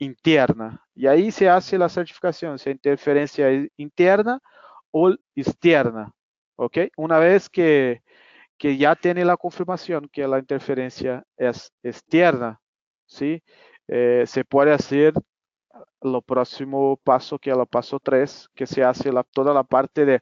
interna. 0.00 0.80
E 0.96 1.06
aí 1.06 1.30
se 1.30 1.46
hace 1.46 1.76
a 1.76 1.88
certificação, 1.88 2.56
se 2.56 2.70
a 2.70 2.72
interferência 2.72 3.44
é 3.52 3.68
interna 3.78 4.40
ou 4.90 5.14
externa, 5.36 6.10
¿ok? 6.56 6.90
Uma 6.96 7.20
vez 7.20 7.48
que, 7.48 8.00
que 8.58 8.78
já 8.78 8.96
tem 8.96 9.12
a 9.30 9.36
confirmação 9.36 10.02
que 10.10 10.22
a 10.22 10.38
interferência 10.38 11.22
é 11.38 11.50
externa, 11.82 12.58
¿sí? 13.06 13.42
Eh, 13.88 14.24
se 14.26 14.42
pode 14.44 14.70
fazer 14.78 15.12
o 16.00 16.22
próximo 16.22 16.98
passo, 17.04 17.38
que 17.38 17.50
é 17.50 17.54
o 17.54 17.66
passo 17.66 17.98
3, 18.00 18.48
que 18.54 18.66
se 18.66 18.82
hace 18.82 19.10
la, 19.10 19.22
toda 19.24 19.58
a 19.58 19.64
parte 19.64 20.04
de, 20.04 20.20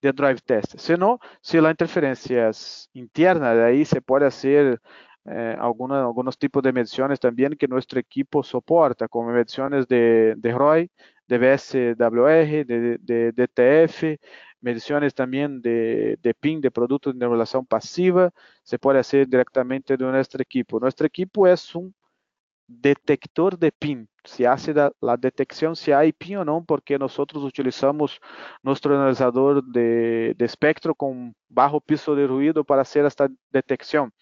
de 0.00 0.12
drive 0.12 0.40
test. 0.40 0.78
Se 0.78 0.96
não, 0.96 1.18
se 1.42 1.58
a 1.58 1.70
interferência 1.70 2.48
é 2.48 2.50
interna, 2.94 3.52
aí 3.64 3.84
se 3.84 4.00
pode 4.00 4.24
fazer 4.30 4.80
eh, 5.24 5.56
alguna, 5.58 6.00
algunos 6.00 6.36
tipos 6.36 6.62
de 6.62 6.72
mediciones 6.72 7.20
también 7.20 7.56
que 7.56 7.68
nuestro 7.68 8.00
equipo 8.00 8.42
soporta, 8.42 9.08
como 9.08 9.30
mediciones 9.30 9.86
de, 9.86 10.34
de 10.36 10.52
ROI, 10.52 10.90
de 11.28 11.38
VSWR, 11.38 12.66
de, 12.66 12.98
de, 12.98 13.32
DTF, 13.32 14.20
mediciones 14.60 15.14
también 15.14 15.62
de, 15.62 16.18
de, 16.22 16.34
PIN, 16.34 16.60
de 16.60 16.70
productos 16.70 17.16
de 17.16 17.24
regulación 17.24 17.64
pasiva, 17.66 18.30
se 18.62 18.78
puede 18.78 18.98
hacer 18.98 19.28
directamente 19.28 19.96
de 19.96 20.04
nuestro 20.04 20.42
equipo. 20.42 20.80
Nuestro 20.80 21.06
equipo 21.06 21.46
es 21.46 21.74
un 21.74 21.94
detector 22.66 23.58
de 23.58 23.72
PIN. 23.72 24.08
Se 24.24 24.46
hace 24.46 24.72
la, 24.72 24.92
la, 25.00 25.16
detección 25.16 25.74
si 25.76 25.92
hay 25.92 26.12
PIN 26.12 26.38
o 26.38 26.44
no, 26.44 26.64
porque 26.64 26.98
nosotros 26.98 27.42
utilizamos 27.44 28.20
nuestro 28.62 28.94
analizador 28.96 29.64
de, 29.64 30.34
de, 30.36 30.44
espectro 30.44 30.94
con 30.94 31.34
bajo 31.48 31.80
piso 31.80 32.14
de 32.14 32.26
ruido 32.26 32.64
para 32.64 32.82
hacer 32.82 33.04
esta 33.04 33.28
detección. 33.50 34.12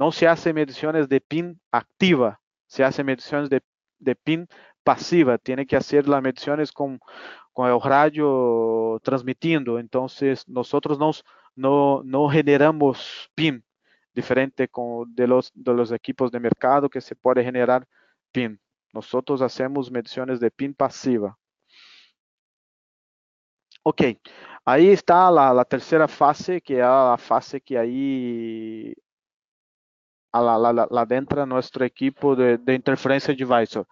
No 0.00 0.12
se 0.12 0.26
hace 0.26 0.54
mediciones 0.54 1.10
de 1.10 1.20
PIN 1.20 1.60
activa, 1.70 2.40
se 2.66 2.82
hace 2.82 3.04
mediciones 3.04 3.50
de, 3.50 3.60
de 3.98 4.16
PIN 4.16 4.48
pasiva. 4.82 5.36
Tiene 5.36 5.66
que 5.66 5.76
hacer 5.76 6.08
las 6.08 6.22
mediciones 6.22 6.72
con, 6.72 6.98
con 7.52 7.70
el 7.70 7.78
radio 7.78 8.98
transmitiendo. 9.02 9.78
Entonces, 9.78 10.48
nosotros 10.48 10.98
nos, 10.98 11.22
no, 11.54 12.00
no 12.02 12.30
generamos 12.30 13.30
PIN, 13.34 13.62
diferente 14.14 14.68
con, 14.68 15.14
de, 15.14 15.26
los, 15.26 15.52
de 15.54 15.74
los 15.74 15.92
equipos 15.92 16.32
de 16.32 16.40
mercado 16.40 16.88
que 16.88 17.02
se 17.02 17.14
puede 17.14 17.44
generar 17.44 17.86
PIN. 18.32 18.58
Nosotros 18.94 19.42
hacemos 19.42 19.90
mediciones 19.90 20.40
de 20.40 20.50
PIN 20.50 20.72
pasiva. 20.72 21.36
Ok, 23.82 24.00
ahí 24.64 24.88
está 24.88 25.30
la, 25.30 25.52
la 25.52 25.66
tercera 25.66 26.08
fase, 26.08 26.62
que 26.62 26.74
es 26.74 26.80
la 26.80 27.16
fase 27.18 27.60
que 27.60 27.76
ahí 27.76 28.94
Ah, 30.32 30.40
lá, 30.40 30.56
lá, 30.56 30.86
lá 30.90 31.04
dentro 31.04 31.40
é 31.40 31.46
nosso 31.46 31.70
equipo 31.82 32.36
de, 32.36 32.56
de 32.58 32.74
interferência 32.74 33.32
advisor. 33.32 33.84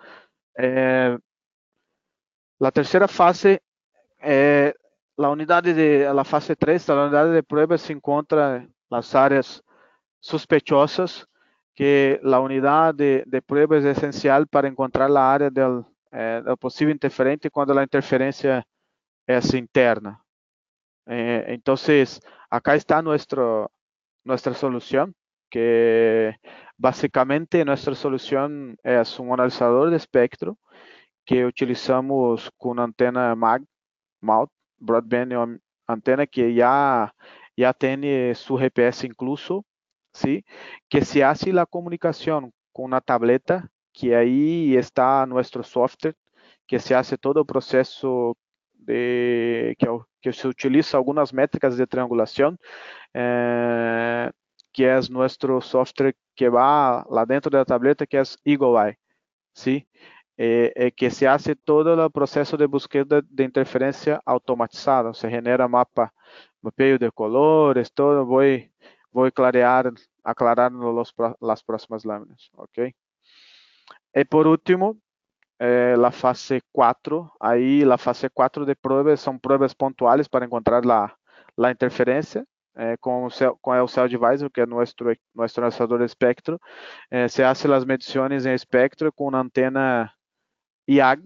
Eh, 0.56 1.18
a 2.60 2.70
terceira 2.70 3.08
fase, 3.08 3.60
é 4.20 4.74
a 5.18 5.30
unidade 5.30 5.72
de 5.74 6.06
a 6.06 6.24
fase 6.24 6.54
3, 6.54 6.88
a 6.90 7.04
unidade 7.04 7.32
de 7.32 7.42
pruebas 7.42 7.82
se 7.82 7.92
encontra 7.92 8.66
nas 8.90 9.14
áreas 9.14 9.62
sospechosas, 10.20 11.26
que 11.74 12.20
a 12.24 12.40
unidade 12.40 12.98
de, 12.98 13.24
de 13.24 13.40
pruebas 13.40 13.84
é 13.84 13.90
essencial 13.90 14.46
para 14.46 14.68
encontrar 14.68 15.10
a 15.10 15.22
área 15.22 15.50
do, 15.50 15.84
é, 16.10 16.40
do 16.42 16.56
possível 16.56 16.94
interferente 16.94 17.50
quando 17.50 17.76
a 17.78 17.84
interferência 17.84 18.64
é 19.26 19.36
assim 19.36 19.58
interna. 19.58 20.20
É, 21.06 21.54
então, 21.54 21.74
acá 22.50 22.76
está 22.76 23.00
nosso, 23.00 23.26
nossa 24.24 24.52
solução 24.54 25.12
que 25.50 26.36
básicamente 26.76 27.64
nuestra 27.64 27.94
solución 27.94 28.76
es 28.82 29.18
un 29.18 29.32
analizador 29.32 29.90
de 29.90 29.96
espectro 29.96 30.58
que 31.24 31.44
utilizamos 31.44 32.50
con 32.56 32.78
antena 32.80 33.34
MAG, 33.34 33.62
broadband 34.78 35.60
antena 35.86 36.26
que 36.26 36.54
ya, 36.54 37.14
ya 37.56 37.72
tiene 37.74 38.34
su 38.34 38.56
GPS 38.58 39.06
incluso 39.06 39.64
¿sí? 40.12 40.44
Que 40.88 41.04
se 41.04 41.24
hace 41.24 41.52
la 41.52 41.66
comunicación 41.66 42.52
con 42.72 42.86
una 42.86 43.00
tableta, 43.00 43.68
que 43.92 44.16
ahí 44.16 44.76
está 44.76 45.26
nuestro 45.26 45.62
software, 45.62 46.16
que 46.66 46.78
se 46.78 46.94
hace 46.94 47.16
todo 47.18 47.40
el 47.40 47.46
proceso 47.46 48.36
de 48.74 49.76
que, 49.78 49.88
que 50.20 50.32
se 50.32 50.48
utiliza 50.48 50.96
algunas 50.96 51.32
métricas 51.32 51.76
de 51.76 51.86
triangulación, 51.86 52.58
eh, 53.14 54.30
que 54.78 54.96
es 54.96 55.10
nuestro 55.10 55.60
software 55.60 56.14
que 56.36 56.48
va 56.48 57.04
lá 57.10 57.24
dentro 57.24 57.50
da 57.50 57.64
tableta, 57.64 58.06
que 58.06 58.16
é 58.16 58.22
EagleEye. 58.46 58.96
Eh, 60.40 60.72
eh, 60.76 60.92
que 60.92 61.10
se 61.10 61.26
hace 61.26 61.56
todo 61.56 61.96
o 62.06 62.10
processo 62.10 62.56
de 62.56 62.64
búsqueda 62.68 63.20
de 63.28 63.42
interferência 63.42 64.22
automatizada, 64.24 65.12
se 65.12 65.28
genera 65.28 65.66
mapa, 65.66 66.14
mapeio 66.62 66.96
de 66.96 67.10
colores, 67.10 67.90
todo, 67.92 68.24
vou 68.24 68.44
voy 69.10 69.28
a 69.28 69.32
clarear, 69.32 69.92
aclarar 70.22 70.70
los, 70.70 71.12
próximas 71.64 72.04
láminas. 72.04 72.48
¿ok? 72.54 72.78
Y 74.14 74.24
por 74.26 74.46
último, 74.46 74.96
eh, 75.58 75.96
fase 76.12 76.60
4. 76.70 77.32
Ahí 77.40 77.84
la 77.84 77.98
fase 77.98 78.30
4 78.30 78.64
de 78.64 78.76
pruebas 78.76 79.20
son 79.20 79.40
pruebas 79.40 79.74
puntuales 79.74 80.28
para 80.28 80.46
encontrar 80.46 80.86
la 80.86 81.18
interferencia. 81.68 82.44
Eh, 82.78 82.96
con, 83.00 83.24
el 83.24 83.88
Cell 83.88 84.08
Divisor, 84.08 84.52
que 84.52 84.62
es 84.62 84.68
nuestro, 84.68 85.12
nuestro 85.34 85.62
lanzador 85.62 85.98
de 85.98 86.06
espectro, 86.06 86.60
eh, 87.10 87.28
se 87.28 87.44
hace 87.44 87.66
las 87.66 87.84
mediciones 87.84 88.46
en 88.46 88.52
espectro 88.52 89.10
con 89.12 89.28
una 89.28 89.40
antena 89.40 90.16
IAG, 90.86 91.20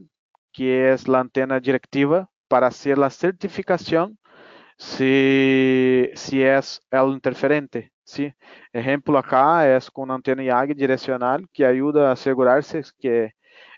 que 0.53 0.93
es 0.93 1.07
la 1.07 1.21
antena 1.21 1.61
directiva, 1.61 2.29
para 2.49 2.69
hacer 2.69 2.99
la 2.99 3.11
certificación 3.11 4.19
se, 4.79 6.11
se 6.15 6.43
é 6.43 6.61
elo 6.91 7.15
interferente. 7.15 7.93
¿sí? 8.05 8.33
Ejemplo 8.73 9.19
acá 9.19 9.69
es 9.77 9.91
con 9.91 10.05
una 10.05 10.15
antena 10.15 10.43
IAG 10.43 10.75
direccional 10.75 11.47
que 11.53 11.65
ayuda 11.67 12.11
a 12.11 12.13
asegurarse 12.13 12.83
que 12.99 13.33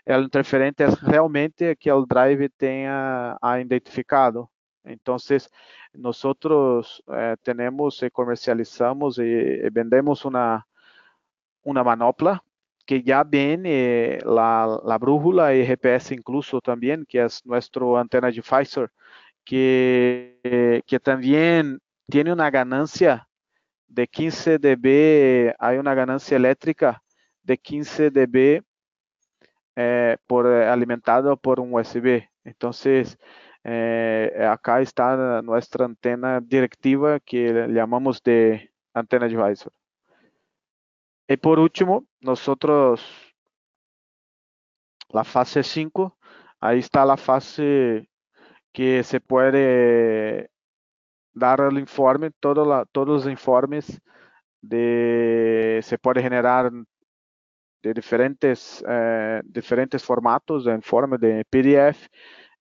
el 0.05 0.23
interferente 0.23 0.85
es 0.85 1.01
realmente 1.01 1.75
que 1.75 1.89
el 1.89 2.05
drive 2.07 2.49
tenha 2.57 3.37
identificado. 3.59 4.49
Entonces, 4.85 5.51
nosotros 5.93 7.03
eh, 7.07 7.35
tenemos 7.43 8.01
y 8.03 8.09
comercializamos 8.09 9.17
y, 9.17 9.23
y, 9.23 9.69
vendemos 9.69 10.25
una, 10.25 10.65
una 11.63 11.83
manopla 11.83 12.43
que 12.85 13.01
ya 13.01 13.23
viene 13.23 14.19
la, 14.23 14.79
la 14.85 14.97
brújula 14.97 15.55
y 15.55 15.65
GPS 15.65 16.13
incluso 16.13 16.61
también, 16.61 17.05
que 17.07 17.23
es 17.23 17.45
nuestro 17.45 17.97
antena 17.97 18.29
de 18.31 18.41
Pfizer, 18.41 18.91
que, 19.43 20.83
que 20.85 20.99
también 20.99 21.79
tiene 22.09 22.31
una 22.31 22.49
ganancia 22.51 23.27
de 23.87 24.07
15 24.07 24.59
dB, 24.59 25.55
hay 25.59 25.77
una 25.77 25.93
ganancia 25.95 26.37
eléctrica 26.37 27.01
de 27.43 27.57
15 27.57 28.11
dB 28.11 28.63
eh, 29.75 30.17
por, 30.27 30.47
alimentado 30.47 31.37
por 31.37 31.59
un 31.59 31.73
USB. 31.73 32.27
Entonces, 32.43 33.17
eh, 33.67 34.47
acá 34.47 34.79
está 34.79 35.41
nuestra 35.41 35.85
antena 35.85 36.39
directiva 36.39 37.19
que 37.19 37.67
llamamos 37.67 38.21
de 38.21 38.71
antena 38.93 39.25
advisor. 39.25 39.73
Y 41.27 41.37
por 41.37 41.57
último, 41.57 42.05
nosotros, 42.19 43.03
la 45.09 45.23
fase 45.23 45.63
5, 45.63 46.15
ahí 46.59 46.77
está 46.79 47.03
la 47.05 47.17
fase 47.17 48.07
que 48.71 49.01
se 49.03 49.19
puede 49.19 50.51
dar 51.33 51.61
el 51.61 51.79
informe, 51.79 52.29
todos 52.39 52.87
los 52.93 53.25
informes 53.25 53.99
se 54.61 55.97
puede 56.01 56.21
generar 56.21 56.71
de 57.81 57.93
diferentes, 57.93 58.83
eh, 58.87 59.41
diferentes 59.43 60.03
formatos 60.03 60.65
de 60.65 60.73
informe 60.73 61.17
de 61.17 61.43
PDF 61.45 62.07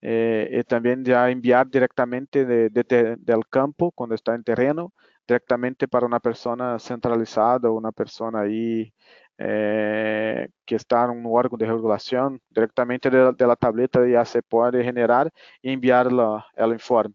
eh, 0.07 0.51
y 0.53 0.63
también 0.65 1.03
ya 1.03 1.31
enviar 1.31 1.67
directamente 1.69 2.45
de, 2.45 2.69
de, 2.69 3.17
del 3.19 3.47
campo 3.49 3.91
cuando 3.93 4.15
está 4.15 4.35
en 4.35 4.45
terreno, 4.45 4.93
directamente 5.27 5.89
para 5.89 6.05
una 6.07 6.21
persona 6.21 6.79
centralizada, 6.79 7.71
una 7.71 7.91
persona 7.91 8.41
ahí 8.41 8.93
é, 9.39 10.49
que 10.67 10.75
está 10.75 11.07
no 11.07 11.33
órgão 11.33 11.57
de 11.59 11.65
regulação, 11.65 12.39
diretamente 12.51 13.09
da 13.11 13.57
tableta 13.57 14.09
já 14.09 14.25
se 14.25 14.43
pode 14.43 14.83
generar 14.83 15.31
e 15.63 15.71
enviar 15.73 16.07
o 16.07 16.75
informe. 16.75 17.15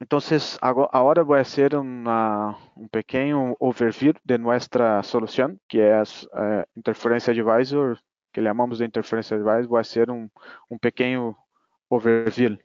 Então, 0.00 0.20
agora, 0.62 0.88
ahora 0.92 1.24
vai 1.24 1.44
ser 1.44 1.74
hacer 1.74 1.74
una, 1.74 2.56
overview 3.58 4.14
de 4.24 4.38
nossa 4.38 5.02
solução, 5.02 5.58
que 5.68 5.80
é 5.80 6.00
eh, 6.00 6.02
é, 6.34 6.66
Interference 6.76 7.28
Advisor, 7.28 7.98
que 8.32 8.40
le 8.40 8.48
llamamos 8.48 8.78
de 8.78 8.84
Interference 8.84 9.34
Advisor. 9.34 9.68
vai 9.68 9.82
ser 9.82 10.08
um 10.70 10.78
pequeno 10.78 11.36
overview. 11.90 12.56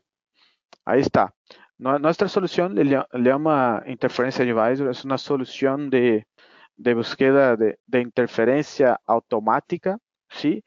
Aí 0.86 1.02
está. 1.02 1.34
Nossa 1.80 2.28
solução, 2.28 2.67
le, 2.69 2.84
chama 2.84 3.08
llama 3.15 3.84
Interference 3.88 4.39
Advisor. 4.41 4.88
é 4.88 5.06
uma 5.06 5.17
solução 5.17 5.89
de, 5.89 6.24
de 6.78 6.93
búsqueda 6.93 7.58
de, 7.58 7.80
de, 7.88 8.02
automática. 9.08 10.00
¿sí? 10.30 10.63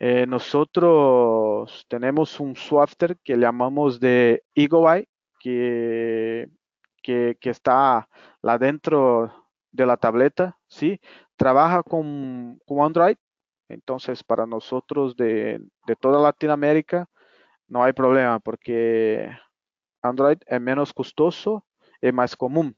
Eh, 0.00 0.26
nosotros 0.26 1.86
tenemos 1.88 2.40
un 2.40 2.56
software 2.56 3.16
que 3.22 3.36
llamamos 3.36 4.00
de 4.00 4.42
EagleEye 4.56 5.06
que, 5.38 6.48
que, 7.02 7.36
está 7.42 8.08
lá 8.42 8.58
dentro 8.58 9.32
de 9.72 9.86
la 9.86 9.96
tableta, 9.96 10.56
¿sí? 10.68 11.00
Trabaja 11.36 11.82
con, 11.82 12.58
con 12.66 12.84
Android, 12.84 13.16
entonces 13.68 14.22
para 14.24 14.46
nosotros 14.46 15.16
de, 15.16 15.60
de 15.86 15.96
toda 15.96 16.20
Latinoamérica 16.20 17.08
no 17.68 17.82
hay 17.84 17.92
problema 17.92 18.40
porque 18.40 19.30
Android 20.02 20.38
é 20.46 20.58
menos 20.58 20.92
custoso 20.92 21.62
e 22.00 22.12
mais 22.12 22.34
comum. 22.34 22.72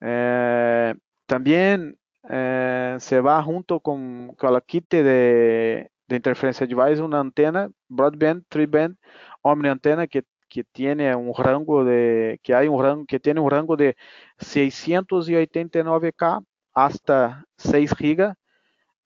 É, 0.00 0.94
também 1.26 1.94
eh, 2.28 2.96
se 3.00 3.20
va 3.20 3.42
junto 3.42 3.80
con, 3.80 4.34
con 4.36 4.54
el 4.54 4.62
kit 4.62 4.88
de, 4.90 5.90
de 6.06 6.16
interferencia 6.16 6.66
device 6.66 7.02
una 7.02 7.20
antena 7.20 7.70
broadband, 7.88 8.44
tri-band, 8.48 8.96
omni 9.42 9.68
antena 9.68 10.06
que, 10.06 10.24
que 10.52 10.64
tiene 10.64 11.16
un 11.16 11.32
rango 11.34 11.82
de 11.82 12.38
que 12.42 12.54
hay 12.54 12.68
un 12.68 12.82
rango 12.82 13.06
que 13.06 13.18
tiene 13.18 13.40
un 13.40 13.50
rango 13.50 13.74
de 13.74 13.96
689K 14.38 16.44
hasta 16.74 17.46
6 17.56 17.94
GB, 17.94 18.34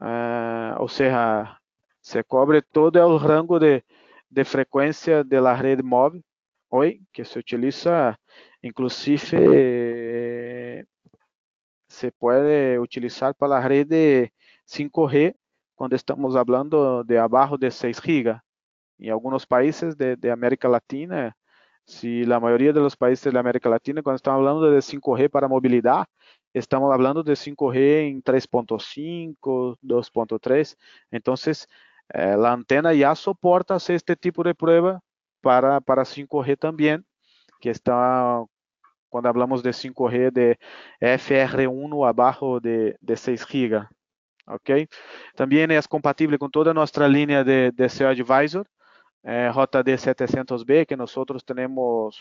uh, 0.00 0.74
ou 0.80 0.88
seja, 0.88 1.60
se 2.02 2.24
cobre 2.24 2.62
todo 2.62 2.98
o 3.06 3.16
rango 3.16 3.60
de, 3.60 3.84
de 4.28 4.44
frequência 4.44 5.22
da 5.22 5.54
rede 5.54 5.84
móvel, 5.84 6.20
hoje, 6.68 7.00
que 7.12 7.24
se 7.24 7.38
utiliza, 7.38 8.18
inclusive, 8.60 10.84
se 11.88 12.10
pode 12.10 12.76
utilizar 12.80 13.36
para 13.36 13.58
a 13.58 13.60
rede 13.60 14.32
5G, 14.66 15.36
quando 15.76 15.94
estamos 15.94 16.34
falando 16.34 17.04
de 17.04 17.18
abaixo 17.18 17.56
de 17.56 17.70
6 17.70 18.00
GB. 18.00 18.45
Em 18.98 19.10
alguns 19.10 19.44
países 19.44 19.94
de, 19.94 20.16
de 20.16 20.30
América 20.30 20.68
Latina, 20.68 21.36
se 21.84 22.24
a 22.32 22.40
maioria 22.40 22.72
dos 22.72 22.96
países 22.96 23.32
da 23.32 23.40
América 23.40 23.68
Latina, 23.68 24.02
quando 24.02 24.16
estamos 24.16 24.40
falando 24.40 24.70
de 24.70 24.78
5G 24.78 25.30
para 25.30 25.48
mobilidade, 25.48 26.06
estamos 26.52 26.92
hablando 26.92 27.22
de 27.22 27.34
5G 27.34 28.08
en 28.08 28.22
3.5, 28.22 29.78
2.3. 29.82 30.76
Entonces, 31.10 31.68
eh, 32.12 32.36
antena 32.44 32.92
ya 32.92 33.14
soporta 33.14 33.76
este 33.76 34.16
tipo 34.16 34.42
de 34.42 34.54
prueba 34.54 35.00
para, 35.40 35.80
para 35.80 36.04
5G 36.04 36.58
también, 36.58 37.04
que 37.60 37.70
está, 37.70 38.42
cuando 39.08 39.28
hablamos 39.28 39.62
de 39.62 39.70
5G 39.70 40.32
de 40.32 40.58
FR1 41.00 42.08
abajo 42.08 42.60
de, 42.60 42.96
de 43.00 43.16
6 43.16 43.46
GB. 43.46 43.86
¿ok? 44.46 44.70
También 45.34 45.70
es 45.70 45.86
compatible 45.88 46.38
con 46.38 46.50
toda 46.50 46.72
nuestra 46.74 47.08
línea 47.08 47.44
de, 47.44 47.70
de 47.72 47.88
SEO 47.88 48.08
Advisor, 48.08 48.66
é, 49.26 49.48
eh, 49.48 49.52
JD700B, 49.52 50.86
que 50.86 50.96
nós 50.96 51.12
temos 51.44 52.16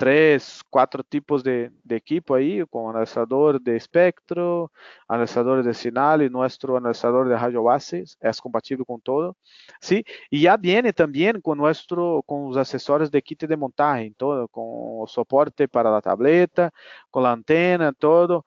três, 0.00 0.62
quatro 0.70 1.02
tipos 1.04 1.42
de, 1.42 1.70
de, 1.84 1.94
equipo 1.94 2.32
aí 2.32 2.64
com 2.68 2.88
analisador 2.88 3.60
de 3.60 3.76
espectro, 3.76 4.70
analisador 5.06 5.62
de 5.62 5.74
sinal 5.74 6.22
e 6.22 6.30
nosso 6.30 6.74
analisador 6.74 7.28
de 7.28 7.34
rádio 7.34 7.64
base 7.64 8.04
é 8.22 8.30
compatível 8.42 8.86
com 8.86 8.98
todo, 8.98 9.36
sim 9.78 10.02
e 10.32 10.38
já 10.38 10.56
vem 10.56 10.90
também 10.94 11.38
com 11.42 11.54
nosso 11.54 12.22
com 12.26 12.46
os 12.46 12.56
acessórios 12.56 13.10
de 13.10 13.20
kit 13.20 13.46
de 13.46 13.56
montaje, 13.56 14.14
todo, 14.16 14.48
con 14.48 15.04
soporte 15.06 15.68
para 15.68 15.94
a 15.94 16.00
tableta, 16.00 16.72
com 17.10 17.20
a 17.26 17.32
antena, 17.34 17.92
todo, 17.92 18.42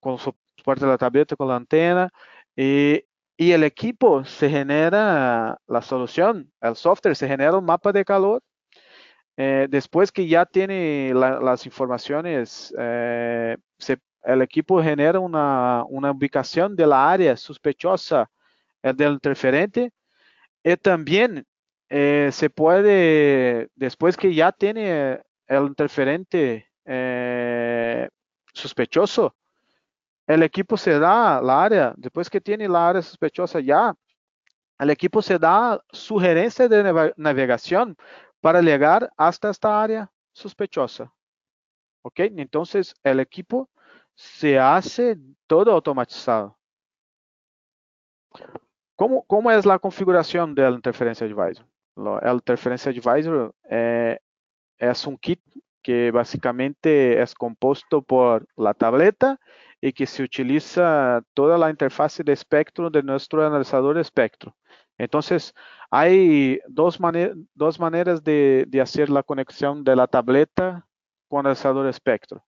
com 0.00 0.18
soporte 0.18 0.80
da 0.84 0.98
tableta, 0.98 1.36
com 1.36 1.48
a 1.48 1.56
antena, 1.56 2.10
e 2.56 3.04
e 3.38 3.54
o 3.54 3.64
equipo 3.64 4.24
se 4.24 4.48
genera 4.48 5.56
a 5.68 5.80
solução, 5.80 6.44
o 6.62 6.74
software 6.74 7.14
se 7.14 7.26
genera 7.26 7.56
um 7.56 7.60
mapa 7.60 7.92
de 7.92 8.04
calor 8.04 8.42
Eh, 9.40 9.68
después 9.70 10.10
que 10.10 10.26
ya 10.26 10.44
tiene 10.46 11.14
las 11.14 11.64
informaciones, 11.64 12.74
eh, 12.76 13.56
el 14.24 14.42
equipo 14.42 14.82
genera 14.82 15.20
una, 15.20 15.84
ubicación 15.84 16.74
de 16.74 16.86
la 16.88 17.08
área 17.08 17.36
sospechosa 17.36 18.28
eh, 18.82 18.92
del 18.92 19.12
interferente 19.12 19.92
y 20.64 20.76
también 20.76 21.46
se 21.88 22.50
puede, 22.50 23.68
después 23.76 24.16
que 24.16 24.34
ya 24.34 24.52
tiene 24.52 25.20
el 25.46 25.66
interferente 25.68 26.68
sospechoso, 28.52 29.36
el 30.28 30.42
equipo 30.42 30.76
se 30.76 30.98
da 30.98 31.40
la 31.40 31.64
área, 31.64 31.94
después 31.96 32.28
que 32.28 32.40
tiene 32.40 32.68
la 32.68 32.90
área 32.90 33.02
sospechosa 33.02 33.60
ya, 33.60 33.94
el 34.78 34.90
equipo 34.90 35.22
se 35.22 35.38
da 35.38 35.82
sugerencia 35.90 36.68
de 36.68 37.12
navegación 37.16 37.96
para 38.40 38.60
llegar 38.60 39.10
hasta 39.16 39.50
esta 39.50 39.82
área 39.82 40.12
sospechosa. 40.32 41.12
¿Ok? 42.02 42.20
Entonces, 42.20 42.94
el 43.02 43.20
equipo 43.20 43.70
se 44.14 44.58
hace 44.58 45.16
todo 45.46 45.72
automatizado. 45.72 46.56
¿Cómo, 48.96 49.50
es 49.50 49.64
la 49.64 49.78
configuración 49.78 50.54
del 50.54 50.74
Interference 50.74 51.24
Advisor? 51.24 51.66
El 52.22 52.34
Interference 52.34 52.90
Advisor 52.90 53.54
eh, 53.70 54.18
es 54.76 55.06
un 55.06 55.16
kit 55.16 55.40
que 55.82 56.10
básicamente 56.10 57.22
es 57.22 57.34
compuesto 57.34 58.02
por 58.02 58.46
la 58.56 58.74
tableta 58.74 59.40
y 59.80 59.92
que 59.92 60.06
se 60.06 60.22
utiliza 60.22 61.22
toda 61.34 61.58
la 61.58 61.70
interfaz 61.70 62.18
de 62.18 62.32
espectro 62.32 62.90
de 62.90 63.02
nuestro 63.02 63.46
analizador 63.46 63.96
de 63.96 64.02
espectro. 64.02 64.56
Entonces, 64.98 65.54
hay 65.90 66.60
dos, 66.68 67.00
maneras 67.00 68.24
de, 68.24 68.64
de, 68.68 68.80
hacer 68.80 69.10
la 69.10 69.22
conexión 69.22 69.84
de 69.84 69.96
la 69.96 70.06
tableta 70.08 70.86
con 71.28 71.40
el 71.40 71.46
analizador 71.46 71.86
espectro. 71.86 72.44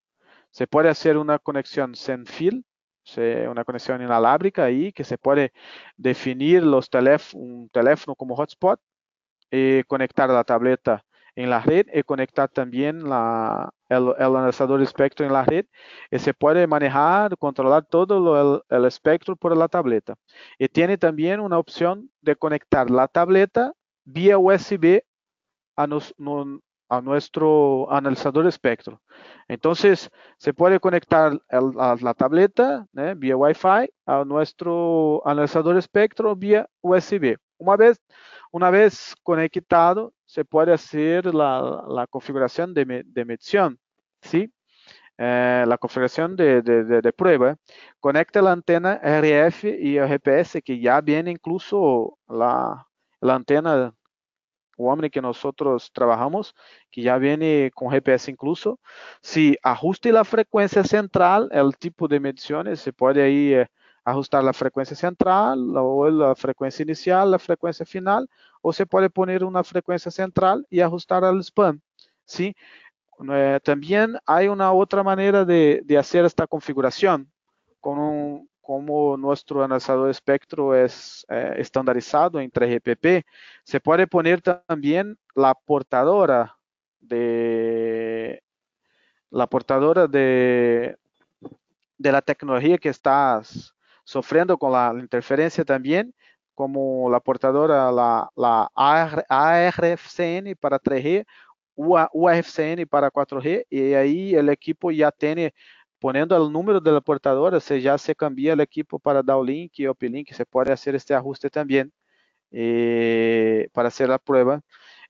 Se 0.50 0.66
puede 0.66 0.88
hacer 0.88 1.16
una 1.16 1.38
conexión 1.38 1.94
sin 1.94 2.26
fil, 2.26 2.64
una 3.48 3.64
conexión 3.64 4.02
inalámbrica 4.02 4.64
ahí, 4.64 4.92
que 4.92 5.04
se 5.04 5.18
puede 5.18 5.52
definir 5.96 6.62
los 6.62 6.88
un 7.34 7.68
teléfono 7.70 8.14
como 8.14 8.36
hotspot 8.36 8.80
y 9.50 9.82
conectar 9.84 10.30
la 10.30 10.44
tableta 10.44 11.04
en 11.36 11.50
la 11.50 11.60
red 11.60 11.86
y 11.92 12.02
conectar 12.02 12.48
también 12.48 13.08
la, 13.08 13.70
el, 13.88 14.14
analizador 14.18 14.82
espectro 14.82 15.26
en 15.26 15.32
la 15.32 15.44
red 15.44 15.66
y 16.10 16.18
se 16.18 16.34
puede 16.34 16.66
manejar, 16.66 17.36
controlar 17.38 17.84
todo 17.84 18.62
el, 18.68 18.76
el, 18.76 18.84
espectro 18.84 19.36
por 19.36 19.56
la 19.56 19.68
tableta. 19.68 20.14
Y 20.58 20.68
tiene 20.68 20.98
también 20.98 21.40
una 21.40 21.58
opción 21.58 22.10
de 22.20 22.36
conectar 22.36 22.90
la 22.90 23.08
tableta 23.08 23.72
vía 24.04 24.38
USB 24.38 25.02
a, 25.76 25.86
nos, 25.86 26.14
no, 26.18 26.60
a 26.90 27.00
nuestro 27.00 27.90
analizador 27.90 28.46
espectro. 28.46 29.00
Entonces, 29.48 30.10
se 30.36 30.52
puede 30.52 30.80
conectar 30.80 31.40
la 31.50 32.14
tableta 32.14 32.86
¿eh? 32.96 33.14
vía 33.16 33.36
Wi-Fi 33.36 33.90
a 34.06 34.24
nuestro 34.24 35.22
analizador 35.24 35.76
espectro 35.76 36.34
vía 36.36 36.68
USB. 36.82 37.36
Una 37.60 37.76
vez 37.76 38.00
una 38.52 38.70
vez 38.70 39.14
conectado, 39.22 40.12
se 40.26 40.44
puede 40.44 40.72
hacer 40.72 41.34
la, 41.34 41.84
la 41.88 42.06
configuración 42.06 42.74
de, 42.74 43.04
de, 43.06 43.24
medición, 43.24 43.78
¿sí? 44.22 44.52
Eh, 45.18 45.64
la 45.66 45.78
configuración 45.78 46.34
de, 46.36 46.62
de, 46.62 46.84
de, 46.84 47.12
prueba. 47.12 47.56
Conecta 48.00 48.42
la 48.42 48.52
antena 48.52 48.94
RF 49.02 49.64
y 49.64 49.98
GPS, 49.98 50.62
que 50.62 50.80
ya 50.80 51.00
viene 51.00 51.30
incluso 51.30 52.18
la, 52.28 52.86
la 53.20 53.34
antena 53.34 53.94
Omni 54.76 55.10
que 55.10 55.20
nosotros 55.20 55.92
trabajamos, 55.92 56.54
que 56.90 57.02
ya 57.02 57.18
viene 57.18 57.70
con 57.74 57.90
GPS 57.90 58.30
incluso. 58.30 58.80
Si 59.20 59.56
ajuste 59.62 60.10
la 60.10 60.24
frecuencia 60.24 60.82
central, 60.84 61.48
el 61.52 61.76
tipo 61.76 62.08
de 62.08 62.18
mediciones, 62.18 62.80
se 62.80 62.92
puede 62.92 63.22
ahí 63.22 63.54
eh, 63.54 63.68
ajustar 64.04 64.46
a 64.46 64.52
frequência 64.52 64.96
central, 64.96 65.58
ou 65.76 66.24
a 66.24 66.34
frequência 66.34 66.82
inicial, 66.82 67.34
a 67.34 67.38
frequência 67.38 67.84
final, 67.84 68.22
ou 68.62 68.72
você 68.72 68.84
pode 68.86 69.08
pôr 69.08 69.28
uma 69.42 69.64
frequência 69.64 70.10
central 70.10 70.60
e 70.70 70.82
ajustar 70.82 71.24
ao 71.24 71.38
spam. 71.38 71.80
¿sí? 72.24 72.54
Eh, 73.32 73.60
también 73.62 74.16
hay 74.26 74.48
una 74.48 74.72
otra 74.72 75.02
manera 75.02 75.44
de, 75.44 75.84
hacer 75.98 76.24
esta 76.24 76.46
configuración, 76.46 77.30
como 77.80 79.16
nuestro 79.18 79.62
analizador 79.64 80.06
de 80.06 80.12
espectro 80.12 80.74
es 80.74 81.26
eh, 81.28 81.54
estandarizado 81.58 82.40
en 82.40 82.50
3GPP, 82.50 83.24
se 83.64 83.80
puede 83.80 84.06
poner 84.06 84.40
también 84.40 85.18
la 85.34 85.54
portadora 85.54 86.56
de 87.00 88.42
la 89.30 89.46
portadora 89.46 90.06
de, 90.06 90.96
de 91.98 92.12
la 92.12 92.22
tecnología 92.22 92.78
que 92.78 92.88
estás 92.88 93.74
sofrendo 94.10 94.58
com 94.58 94.74
a 94.74 94.92
interferência 94.98 95.64
também, 95.64 96.12
como 96.54 97.14
a 97.14 97.20
portadora, 97.20 97.90
la, 97.90 98.28
la 98.36 98.68
ARFCN 98.74 100.56
para 100.60 100.80
3G, 100.80 101.24
UARFCN 101.78 102.86
para 102.90 103.10
4G, 103.10 103.64
e 103.70 103.94
aí 103.94 104.36
o 104.36 104.50
equipo 104.50 104.92
já 104.92 105.12
tem, 105.12 105.52
ponendo 106.00 106.34
o 106.34 106.50
número 106.50 106.80
da 106.80 107.00
portadora, 107.00 107.60
você 107.60 107.80
já 107.80 107.96
se 107.96 108.12
cambia 108.14 108.56
o 108.56 108.60
equipo 108.60 108.98
para 108.98 109.22
downlink 109.22 109.80
e 109.80 109.88
uplink, 109.88 110.34
você 110.34 110.44
pode 110.44 110.70
fazer 110.70 110.94
este 110.96 111.14
ajuste 111.14 111.48
também 111.48 111.90
eh, 112.52 113.68
para 113.72 113.90
fazer 113.90 114.10
a 114.10 114.18
prova. 114.18 114.62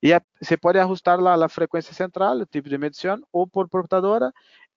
E 0.03 0.13
a, 0.13 0.23
você 0.41 0.57
pode 0.59 0.79
ajustar 0.79 1.19
a 1.21 1.49
frequência 1.49 1.95
central, 1.95 2.37
o 2.39 2.47
tipo 2.47 2.69
de 2.69 2.79
medição, 2.79 3.19
ou 3.33 3.47
por 3.47 3.69
portadora, 3.69 4.31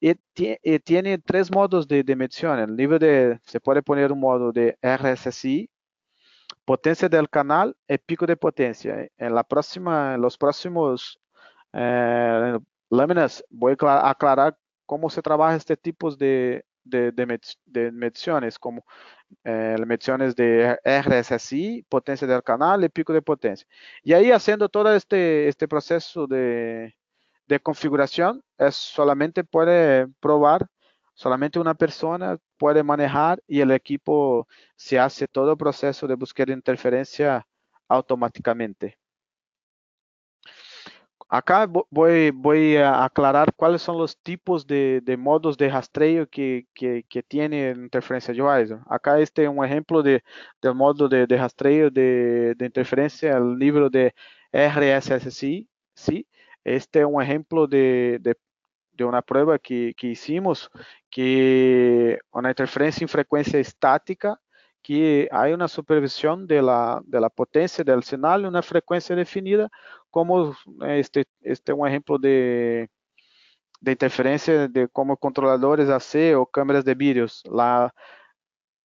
y, 0.03 0.79
tiene 0.79 1.17
tres 1.19 1.51
modos 1.51 1.87
de, 1.87 2.03
medición. 2.15 2.59
El 2.59 2.75
nivel 2.75 2.99
de, 2.99 3.39
se 3.45 3.59
puede 3.59 3.81
poner 3.81 4.11
un 4.11 4.19
modo 4.19 4.51
de 4.51 4.77
RSSI, 4.81 5.69
potencia 6.65 7.09
del 7.09 7.29
canal 7.29 7.75
y 7.87 7.97
pico 7.97 8.25
de 8.25 8.37
potencia. 8.37 9.07
En 9.17 9.35
la 9.35 9.43
próxima, 9.43 10.15
en 10.15 10.21
los 10.21 10.37
próximos 10.37 11.19
eh, 11.73 12.59
láminas 12.89 13.43
voy 13.49 13.75
a 13.81 14.09
aclarar 14.09 14.57
cómo 14.85 15.09
se 15.09 15.21
trabaja 15.21 15.55
este 15.55 15.77
tipo 15.77 16.13
de, 16.15 16.65
de, 16.83 17.11
de, 17.65 17.91
mediciones, 17.91 18.59
como 18.59 18.85
eh, 19.45 19.77
mediciones 19.87 20.35
de 20.35 20.77
RSSI, 20.83 21.85
potencia 21.89 22.27
del 22.27 22.43
canal 22.43 22.83
y 22.83 22.89
pico 22.89 23.13
de 23.13 23.21
potencia. 23.21 23.67
Y 24.03 24.13
ahí 24.13 24.31
haciendo 24.31 24.69
todo 24.69 24.93
este, 24.93 25.47
este 25.47 25.67
proceso 25.67 26.27
de, 26.27 26.93
de 27.47 27.59
configuración, 27.59 28.43
es 28.57 28.75
solamente 28.75 29.43
puede 29.43 30.07
probar, 30.19 30.67
solamente 31.13 31.59
una 31.59 31.73
persona 31.75 32.37
puede 32.57 32.83
manejar 32.83 33.41
y 33.47 33.61
el 33.61 33.71
equipo 33.71 34.47
se 34.75 34.99
hace 34.99 35.27
todo 35.27 35.51
el 35.51 35.57
proceso 35.57 36.07
de 36.07 36.15
búsqueda 36.15 36.47
de 36.47 36.53
interferencia 36.53 37.45
automáticamente. 37.87 38.97
Acá 41.29 41.65
voy, 41.89 42.29
voy 42.29 42.75
a 42.77 43.03
aclarar 43.03 43.53
cuáles 43.55 43.81
son 43.81 43.97
los 43.97 44.15
tipos 44.21 44.67
de, 44.67 45.01
modos 45.17 45.57
de 45.57 45.67
rastreo 45.67 46.27
que, 46.27 46.67
que, 46.75 47.23
tiene 47.27 47.71
interferencia 47.71 48.31
de 48.33 48.79
Acá 48.87 49.19
este 49.19 49.43
es 49.43 49.49
un 49.49 49.65
ejemplo 49.65 50.03
de, 50.03 50.23
del 50.61 50.75
modo 50.75 51.09
de, 51.09 51.25
rastreo 51.25 51.89
de, 51.89 52.55
interferencia 52.59 53.35
al 53.35 53.57
nivel 53.57 53.89
de 53.89 54.13
RSSI. 54.51 55.67
¿sí? 55.95 56.27
Este 56.65 56.99
é 56.99 57.07
um 57.07 57.21
exemplo 57.21 57.67
de, 57.67 58.19
de, 58.19 58.35
de 58.93 59.03
uma 59.03 59.21
prova 59.21 59.59
que, 59.59 59.93
que 59.95 60.07
hicimos, 60.07 60.69
que 61.11 62.19
uma 62.33 62.51
interferência 62.51 63.03
em 63.03 63.07
frequência 63.07 63.59
estática, 63.59 64.37
que 64.81 65.29
há 65.31 65.47
uma 65.47 65.67
supervisão 65.67 66.45
da, 66.45 67.01
da 67.05 67.29
potência 67.29 67.83
do 67.83 68.01
sinal 68.01 68.41
e 68.41 68.47
uma 68.47 68.61
frequência 68.61 69.15
definida, 69.15 69.69
como 70.11 70.53
este, 70.81 71.25
este 71.41 71.71
é 71.71 71.75
um 71.75 71.87
exemplo 71.87 72.17
de, 72.19 72.89
de 73.81 73.91
interferência 73.91 74.67
de 74.67 74.87
como 74.89 75.17
controladores 75.17 75.89
AC 75.89 76.35
ou 76.37 76.45
câmeras 76.45 76.83
de 76.83 76.93
vídeos. 76.95 77.43
A, 77.57 77.91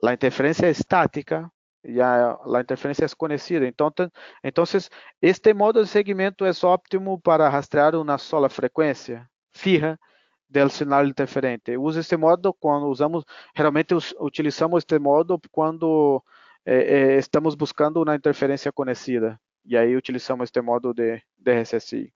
a 0.05 0.13
interferência 0.13 0.69
estática 0.69 1.49
ya 1.83 2.37
la 2.45 2.61
interferencia 2.61 3.05
es 3.05 3.15
conocida. 3.15 3.67
Entonces, 3.67 4.09
entonces, 4.41 4.89
este 5.21 5.53
modo 5.53 5.81
de 5.81 5.87
seguimiento 5.87 6.45
es 6.45 6.63
óptimo 6.63 7.19
para 7.19 7.49
rastrear 7.49 7.95
una 7.95 8.17
sola 8.17 8.49
frecuencia 8.49 9.29
fija 9.51 9.99
del 10.47 10.71
sinal 10.71 11.07
interferente. 11.07 11.77
Usa 11.77 12.01
este 12.01 12.17
modo 12.17 12.53
quando 12.53 12.87
usamos, 12.87 13.25
geralmente 13.55 13.95
utilizamos 14.19 14.79
este 14.79 14.99
modo 14.99 15.39
quando 15.51 16.23
eh, 16.65 17.15
eh, 17.15 17.17
estamos 17.17 17.57
buscando 17.57 18.01
uma 18.01 18.15
interferência 18.15 18.71
conhecida. 18.71 19.39
E 19.65 19.77
aí 19.77 19.95
utilizamos 19.95 20.45
este 20.45 20.61
modo 20.61 20.93
de, 20.93 21.23
de 21.37 21.61
RSSI. 21.61 22.13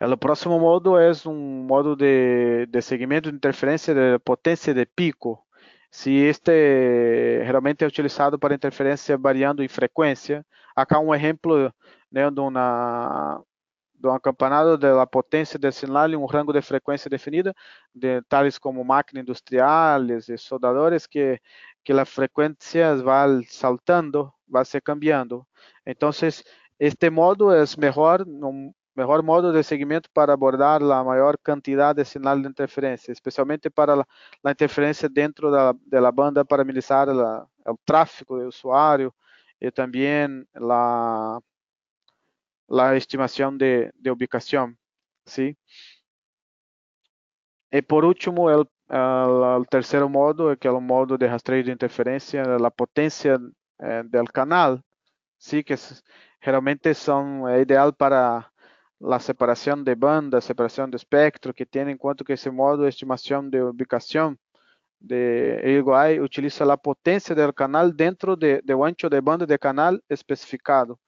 O 0.00 0.16
próximo 0.16 0.58
modo 0.58 0.98
é 0.98 1.12
um 1.26 1.64
modo 1.64 1.94
de, 1.94 2.66
de 2.66 2.82
seguimento 2.82 3.30
de 3.30 3.36
interferência 3.36 3.94
de 3.94 4.18
potência 4.18 4.74
de 4.74 4.84
pico. 4.84 5.46
Se 5.92 6.10
este 6.10 7.44
geralmente 7.44 7.84
é 7.84 7.86
utilizado 7.86 8.38
para 8.38 8.54
interferência 8.54 9.16
variando 9.18 9.62
em 9.62 9.68
frequência, 9.68 10.44
acá 10.74 10.98
um 10.98 11.14
exemplo 11.14 11.72
né, 12.10 12.30
de 12.30 12.40
uma 12.40 13.44
do 13.94 14.10
acampanado 14.10 14.78
da 14.78 15.06
potência 15.06 15.58
do 15.58 15.70
sinal 15.70 16.10
em 16.10 16.16
um 16.16 16.24
rango 16.24 16.52
de 16.52 16.62
frequência 16.62 17.10
definida, 17.10 17.54
de 17.94 18.22
tales 18.22 18.58
como 18.58 18.82
máquinas 18.84 19.22
industriais 19.22 20.28
e 20.28 20.38
soldadores, 20.38 21.06
que, 21.06 21.38
que 21.84 21.92
as 21.92 22.08
frequências 22.08 23.00
vão 23.02 23.42
saltando, 23.48 24.32
vai 24.48 24.64
se 24.64 24.80
cambiando. 24.80 25.46
Então, 25.86 26.10
este 26.80 27.10
modo 27.10 27.52
é 27.52 27.64
melhor, 27.78 28.22
um 28.26 28.72
melhor 28.94 29.22
modo 29.22 29.52
de 29.52 29.62
seguimento 29.62 30.08
para 30.12 30.32
abordar 30.32 30.82
a 30.82 31.04
maior 31.04 31.38
quantidade 31.38 31.96
de 31.96 32.04
sinal 32.04 32.40
de 32.40 32.48
interferência, 32.48 33.12
especialmente 33.12 33.70
para 33.70 34.06
a 34.44 34.50
interferência 34.50 35.08
dentro 35.08 35.50
da, 35.50 35.74
da 35.86 36.12
banda 36.12 36.44
para 36.44 36.64
minimizar 36.64 37.08
o 37.08 37.78
tráfego 37.84 38.38
do 38.38 38.48
usuário 38.48 39.12
e 39.60 39.70
também 39.70 40.44
a 40.54 41.40
la 42.68 42.96
estimación 42.96 43.58
de, 43.58 43.92
ubicación. 44.10 44.78
¿sí? 45.24 45.56
Y 47.70 47.82
por 47.82 48.04
último, 48.04 48.50
el, 48.50 48.66
tercer 49.70 50.04
modo, 50.08 50.56
que 50.58 50.68
es 50.68 50.74
el 50.74 50.80
modo 50.80 51.16
de 51.16 51.28
rastreo 51.28 51.64
de 51.64 51.72
interferencia, 51.72 52.44
la 52.44 52.70
potencia 52.70 53.38
eh, 53.78 54.02
del 54.04 54.30
canal, 54.30 54.82
¿sí? 55.38 55.62
que 55.62 55.76
generalmente 56.40 56.92
son 56.94 57.42
ideal 57.58 57.94
para 57.94 58.51
la 59.02 59.18
separación 59.18 59.84
de 59.84 59.94
banda, 59.96 60.40
separación 60.40 60.90
de 60.90 60.96
espectro, 60.96 61.52
que 61.52 61.66
tiene 61.66 61.90
en 61.92 61.98
cuenta 61.98 62.24
que 62.24 62.34
ese 62.34 62.50
modo 62.50 62.84
de 62.84 62.88
estimación 62.88 63.50
de 63.50 63.62
ubicación 63.62 64.38
de 65.00 65.60
EIGOI 65.64 66.20
utiliza 66.20 66.64
la 66.64 66.76
potencia 66.76 67.34
del 67.34 67.52
canal 67.52 67.96
dentro 67.96 68.36
de, 68.36 68.62
de 68.62 68.74
ancho 68.74 69.10
de 69.10 69.20
banda 69.20 69.44
de 69.44 69.58
canal 69.58 70.00
especificado. 70.08 70.98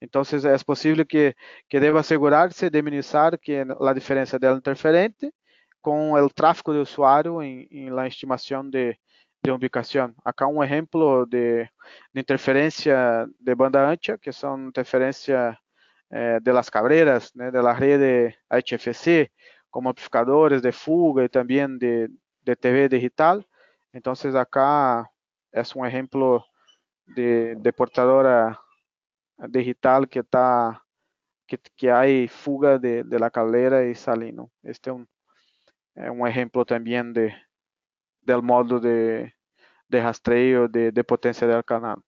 Então, 0.00 0.22
é 0.22 0.64
possível 0.64 1.04
que, 1.04 1.34
que 1.68 1.80
deva 1.80 2.00
assegurar-se 2.00 2.70
de 2.70 2.82
minimizar 2.82 3.38
que 3.38 3.56
a 3.58 3.92
diferença 3.92 4.38
del 4.38 4.56
interferente 4.56 5.30
com 5.82 6.12
o 6.12 6.30
tráfego 6.30 6.72
de 6.72 6.78
usuário 6.78 7.42
em, 7.42 7.66
em 7.70 7.90
la 7.90 8.06
estimação 8.06 8.68
de, 8.68 8.96
de 9.42 9.50
ubicação. 9.50 10.14
Acá 10.24 10.46
um 10.46 10.62
exemplo 10.62 11.26
de, 11.26 11.68
de 12.14 12.24
de 13.40 13.54
banda 13.54 13.88
ancha, 13.88 14.16
que 14.16 14.32
são 14.32 14.68
interferência 14.68 15.58
eh, 16.10 16.38
de 16.42 16.52
las 16.52 16.70
cabreiras, 16.70 17.34
né, 17.34 17.50
de 17.50 17.62
la 17.62 17.72
rede 17.74 18.36
HFC, 18.48 19.30
como 19.70 19.90
amplificadores 19.90 20.60
de 20.62 20.72
fuga 20.72 21.24
e 21.24 21.28
também 21.28 21.78
de, 21.78 22.08
de 22.42 22.56
TV 22.56 22.88
digital. 22.88 23.44
Então, 23.94 24.14
acá 24.38 25.08
é 25.52 25.62
um 25.76 25.86
exemplo 25.86 26.44
de, 27.06 27.54
de 27.56 27.72
portadora 27.72 28.58
digital 29.48 30.06
que 30.06 30.20
está 30.20 30.80
que, 31.46 31.58
que 31.76 31.90
hay 31.90 32.28
fuga 32.28 32.78
de, 32.78 33.02
de, 33.02 33.18
la 33.18 33.30
caldera 33.30 33.84
y 33.84 33.94
salino. 33.94 34.52
Este 34.62 34.90
es 34.90 34.96
un, 34.96 35.08
un 35.96 36.28
ejemplo 36.28 36.64
también 36.64 37.12
de, 37.12 37.34
del 38.20 38.42
modo 38.42 38.78
de, 38.78 39.34
de 39.88 40.02
rastreo 40.02 40.68
de, 40.68 40.92
de, 40.92 41.04
potencia 41.04 41.46
del 41.46 41.64
canal. 41.64 41.98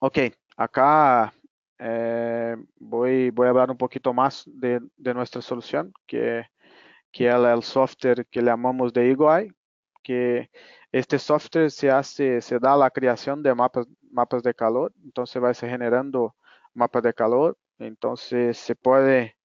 Ok, 0.00 0.18
acá 0.60 1.32
eh, 1.78 2.54
voy, 2.78 3.32
a 3.34 3.48
hablar 3.48 3.70
un 3.70 3.78
poquito 3.78 4.12
más 4.12 4.44
de, 4.46 4.80
nuestra 4.98 5.40
solución, 5.40 5.92
que, 6.06 6.40
es 6.40 7.34
el 7.34 7.62
software 7.62 8.26
que 8.26 8.42
llamamos 8.42 8.92
de 8.92 9.08
EagleEye, 9.08 9.52
que 10.02 10.50
este 10.92 11.18
software 11.18 11.70
se 11.70 11.90
hace, 11.90 12.42
se 12.42 12.58
da 12.58 12.76
la 12.76 12.90
creación 12.90 13.42
de 13.42 13.54
mapas, 13.54 13.86
mapas 14.12 14.42
de 14.42 14.54
calor, 14.54 14.92
entonces 15.02 15.42
va 15.42 15.48
a 15.48 15.54
ser 15.54 15.70
generando 15.70 16.36
mapas 16.74 17.02
de 17.04 17.14
calor, 17.14 17.56
entonces 17.78 18.58
se 18.58 18.74
puede 18.74 19.36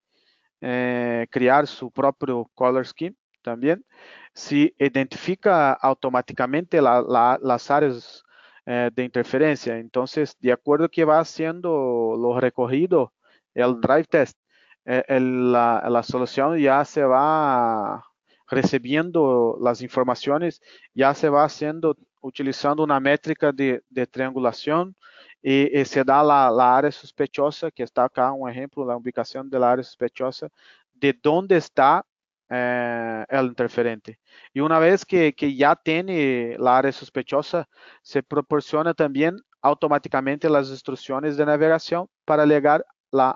eh, 0.60 1.28
crear 1.32 1.65
su 1.65 1.91
propio 1.91 2.51
color 2.54 2.86
scheme 2.86 3.15
también. 3.41 3.86
Se 4.34 4.73
identifica 4.78 5.71
automáticamente 5.71 6.82
la, 6.82 7.01
la, 7.01 7.39
las 7.41 7.71
áreas 7.71 8.25
eh, 8.65 8.89
de 8.93 9.04
interferencia, 9.04 9.78
entonces 9.78 10.36
de 10.39 10.51
acuerdo 10.51 10.89
que 10.89 11.06
va 11.06 11.19
haciendo 11.19 12.15
lo 12.17 12.39
recorrido, 12.39 13.13
el 13.54 13.80
drive 13.80 14.06
test, 14.06 14.38
eh, 14.86 15.04
el, 15.08 15.51
la, 15.51 15.86
la 15.89 16.04
solución 16.04 16.58
ya 16.60 16.84
se 16.86 17.04
va 17.04 18.04
recibiendo 18.47 19.58
las 19.62 19.82
informaciones, 19.82 20.62
ya 20.93 21.13
se 21.13 21.30
va 21.30 21.45
haciendo 21.45 21.97
utilizando 22.21 22.84
una 22.84 22.99
métrica 22.99 23.51
de, 23.51 23.84
de 23.89 24.08
triangulación 24.08 24.95
y, 25.41 25.80
y, 25.80 25.86
se 25.86 26.04
da 26.04 26.23
la, 26.23 26.49
la, 26.49 26.78
área 26.78 26.91
sospechosa, 26.91 27.69
que 27.69 27.84
está 27.84 28.06
acá 28.06 28.32
un 28.32 28.49
ejemplo, 28.49 28.84
la 28.84 28.97
ubicación 28.97 29.47
de 29.49 29.60
la 29.60 29.71
área 29.73 29.84
sospechosa, 29.84 30.49
de 30.93 31.13
dónde 31.21 31.58
está 31.58 32.04
eh, 32.50 33.26
el 33.30 33.46
interferente. 33.48 34.20
Y 34.54 34.60
una 34.60 34.80
vez 34.80 35.06
que, 35.06 35.34
ya 35.56 35.76
tiene 35.76 36.56
la 36.60 36.78
área 36.78 36.92
sospechosa, 36.92 37.68
se 38.02 38.24
proporciona 38.24 38.94
también 38.94 39.38
automáticamente 39.62 40.50
las 40.50 40.70
instrucciones 40.70 41.38
de 41.38 41.46
navegación 41.46 42.08
para 42.26 42.46
llegar 42.46 42.86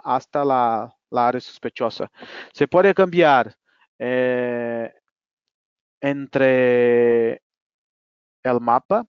hasta 0.04 0.46
la, 0.46 0.94
la 1.10 1.28
área 1.28 1.42
sospechosa. 1.42 2.12
Se 2.54 2.68
puede 2.68 2.94
cambiar 2.94 3.56
eh, 3.98 4.94
entre 6.02 7.42
el 8.44 8.60
mapa, 8.62 9.06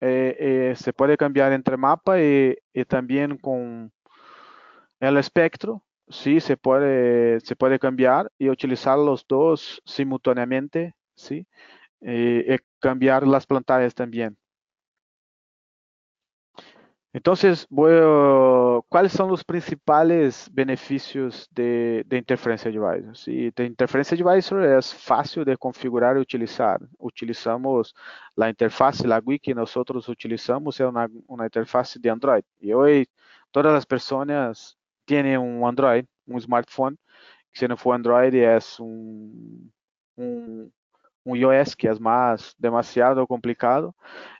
eh, 0.00 0.36
eh, 0.38 0.74
se 0.76 0.92
puede 0.92 1.16
cambiar 1.16 1.52
entre 1.52 1.76
mapa 1.76 2.20
y, 2.20 2.56
y, 2.72 2.84
también 2.84 3.36
con 3.36 3.92
el 5.00 5.16
espectro, 5.18 5.84
sí, 6.10 6.40
se 6.40 6.56
puede, 6.56 7.40
se 7.40 7.56
puede 7.56 7.78
cambiar 7.78 8.30
y 8.38 8.48
utilizar 8.50 8.98
los 8.98 9.26
dos 9.26 9.80
simultáneamente, 9.84 10.94
sí, 11.14 11.46
y, 12.00 12.52
y 12.54 12.58
cambiar 12.80 13.26
las 13.26 13.46
pantallas 13.46 13.94
también. 13.94 14.36
Entonces, 17.12 17.66
bueno, 17.68 18.84
¿cuáles 18.88 19.12
son 19.12 19.28
los 19.30 19.42
principales 19.42 20.48
beneficios 20.52 21.48
de, 21.50 22.04
de 22.06 22.18
Interferência 22.18 22.68
Advisor? 22.68 23.16
Sí, 23.16 23.50
de 23.50 23.66
Interferência 23.66 24.16
Advisor 24.16 24.64
es 24.64 24.94
fácil 24.94 25.44
de 25.44 25.56
configurar 25.56 26.16
y 26.16 26.20
utilizar. 26.20 26.78
Utilizamos 26.98 27.96
la 28.36 28.48
interfaz, 28.48 29.04
la 29.04 29.18
GUI 29.18 29.40
que 29.40 29.54
nosotros 29.54 30.08
utilizamos 30.08 30.78
es 30.78 30.86
una, 30.86 31.08
una 31.26 31.44
interfaz 31.46 31.98
de 32.00 32.10
Android. 32.10 32.44
Y 32.60 32.72
hoy 32.72 33.08
todas 33.50 33.72
las 33.72 33.86
personas 33.86 34.78
tienen 35.10 35.40
un 35.40 35.66
Android, 35.66 36.04
un 36.26 36.40
smartphone. 36.40 36.96
Si 37.52 37.66
no 37.66 37.76
fue 37.76 37.96
Android, 37.96 38.32
es 38.32 38.78
un, 38.78 39.72
un, 40.14 40.72
un 41.24 41.36
iOS 41.36 41.74
que 41.74 41.88
es 41.88 42.00
más 42.00 42.54
demasiado 42.56 43.26
complicado. 43.26 43.92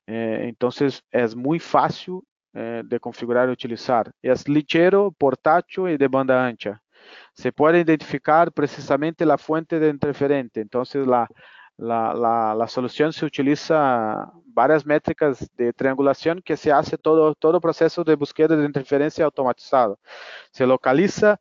Eh, 0.07 0.43
entonces, 0.45 1.03
es 1.11 1.35
muy 1.35 1.59
fácil 1.59 2.21
eh, 2.55 2.83
de 2.85 3.01
configurar 3.01 3.49
y 3.49 3.53
utilizar. 3.53 4.13
Es 4.23 4.49
ligero, 4.49 5.11
portátil 5.11 5.89
y 5.89 5.97
de 5.97 6.07
banda 6.07 6.47
ancha. 6.47 6.81
Se 7.35 7.51
puede 7.51 7.81
identificar 7.81 8.53
precisamente 8.53 9.27
la 9.27 9.39
fuente 9.39 9.81
de 9.81 9.89
interferente. 9.89 10.61
Entonces, 10.61 11.05
la, 11.05 11.27
la, 11.79 12.15
la, 12.15 12.55
la, 12.55 12.69
solución 12.69 13.13
se 13.13 13.27
utiliza 13.27 14.33
varias 14.53 14.85
métricas 14.85 15.49
de 15.57 15.73
triangulación 15.73 16.41
que 16.43 16.57
se 16.57 16.73
hace 16.73 16.99
todo, 16.99 17.35
todo 17.35 17.61
proceso 17.61 18.05
de 18.05 18.17
búsqueda 18.17 18.57
de 18.57 18.65
interferencia 18.65 19.25
automatizado. 19.25 19.99
Se 20.51 20.67
localiza 20.67 21.41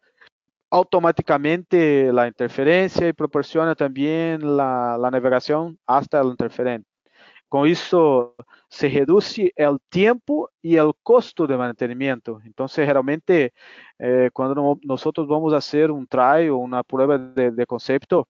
automáticamente 0.69 2.11
la 2.13 2.27
interferencia 2.27 3.07
y 3.07 3.13
proporciona 3.13 3.75
también 3.75 4.57
la, 4.57 4.97
la 4.97 5.11
navegación 5.11 5.77
hasta 5.85 6.21
el 6.21 6.27
interferente. 6.27 6.87
Com 7.49 7.65
isso, 7.65 8.35
se 8.69 8.87
reduz 8.87 9.35
o 9.39 9.79
tempo 9.89 10.49
e 10.63 10.79
o 10.79 10.93
custo 11.03 11.47
de 11.47 11.57
mantenimento. 11.57 12.39
Então, 12.45 12.67
geralmente, 12.67 13.51
eh, 13.97 14.29
quando 14.31 14.53
nós 14.83 15.03
vamos 15.27 15.51
fazer 15.51 15.89
um 15.89 16.05
trial, 16.05 16.61
uma 16.61 16.83
prova 16.83 17.17
de, 17.17 17.49
de 17.49 17.65
conceito, 17.65 18.27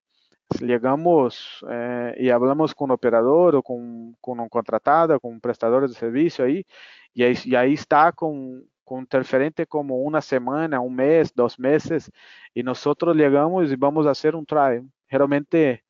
ligamos 0.62 1.64
eh, 1.70 2.16
y 2.18 2.30
hablamos 2.30 2.74
con 2.74 2.86
un 2.86 2.96
operador 2.96 3.56
o 3.56 3.64
con, 3.64 4.16
con, 4.22 4.40
un 4.40 4.50
contratado, 4.50 5.20
con 5.20 5.34
un 5.34 5.42
prestador 5.42 5.88
de 5.88 5.94
servicio 5.94 6.46
ahí, 6.46 6.66
y 7.14 7.24
ahí, 7.24 7.36
y 7.46 7.56
ahí 7.56 7.74
está 7.74 8.12
con, 8.12 8.64
con 8.84 9.02
interferente 9.02 9.68
como 9.68 9.98
una 9.98 10.22
semana, 10.22 10.80
un 10.80 10.96
mes, 10.96 11.34
dos 11.36 11.60
meses, 11.60 12.12
y 12.54 12.64
nosotros 12.64 13.16
llegamos 13.16 13.72
y 13.72 13.76
vamos 13.76 14.08
a 14.08 14.12
hacer 14.12 14.36
un 14.36 14.46
try. 14.46 14.82
Realmente 15.08 15.84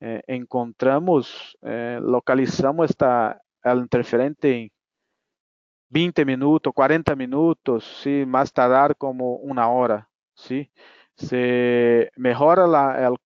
eh, 0.00 0.22
encontramos, 0.26 1.56
eh, 1.62 1.98
localizamos 2.02 2.90
esta, 2.90 3.40
el 3.62 3.78
interferente 3.80 4.62
en 4.62 4.70
20 5.90 6.24
minutos, 6.24 6.72
40 6.74 7.14
minutos, 7.14 7.84
¿sí? 8.02 8.24
más 8.26 8.52
tardar 8.52 8.96
como 8.96 9.36
una 9.36 9.68
hora. 9.68 10.08
¿sí? 10.34 10.70
Se 11.16 12.10
mejora 12.16 12.66
la, 12.66 13.06
el 13.06 13.16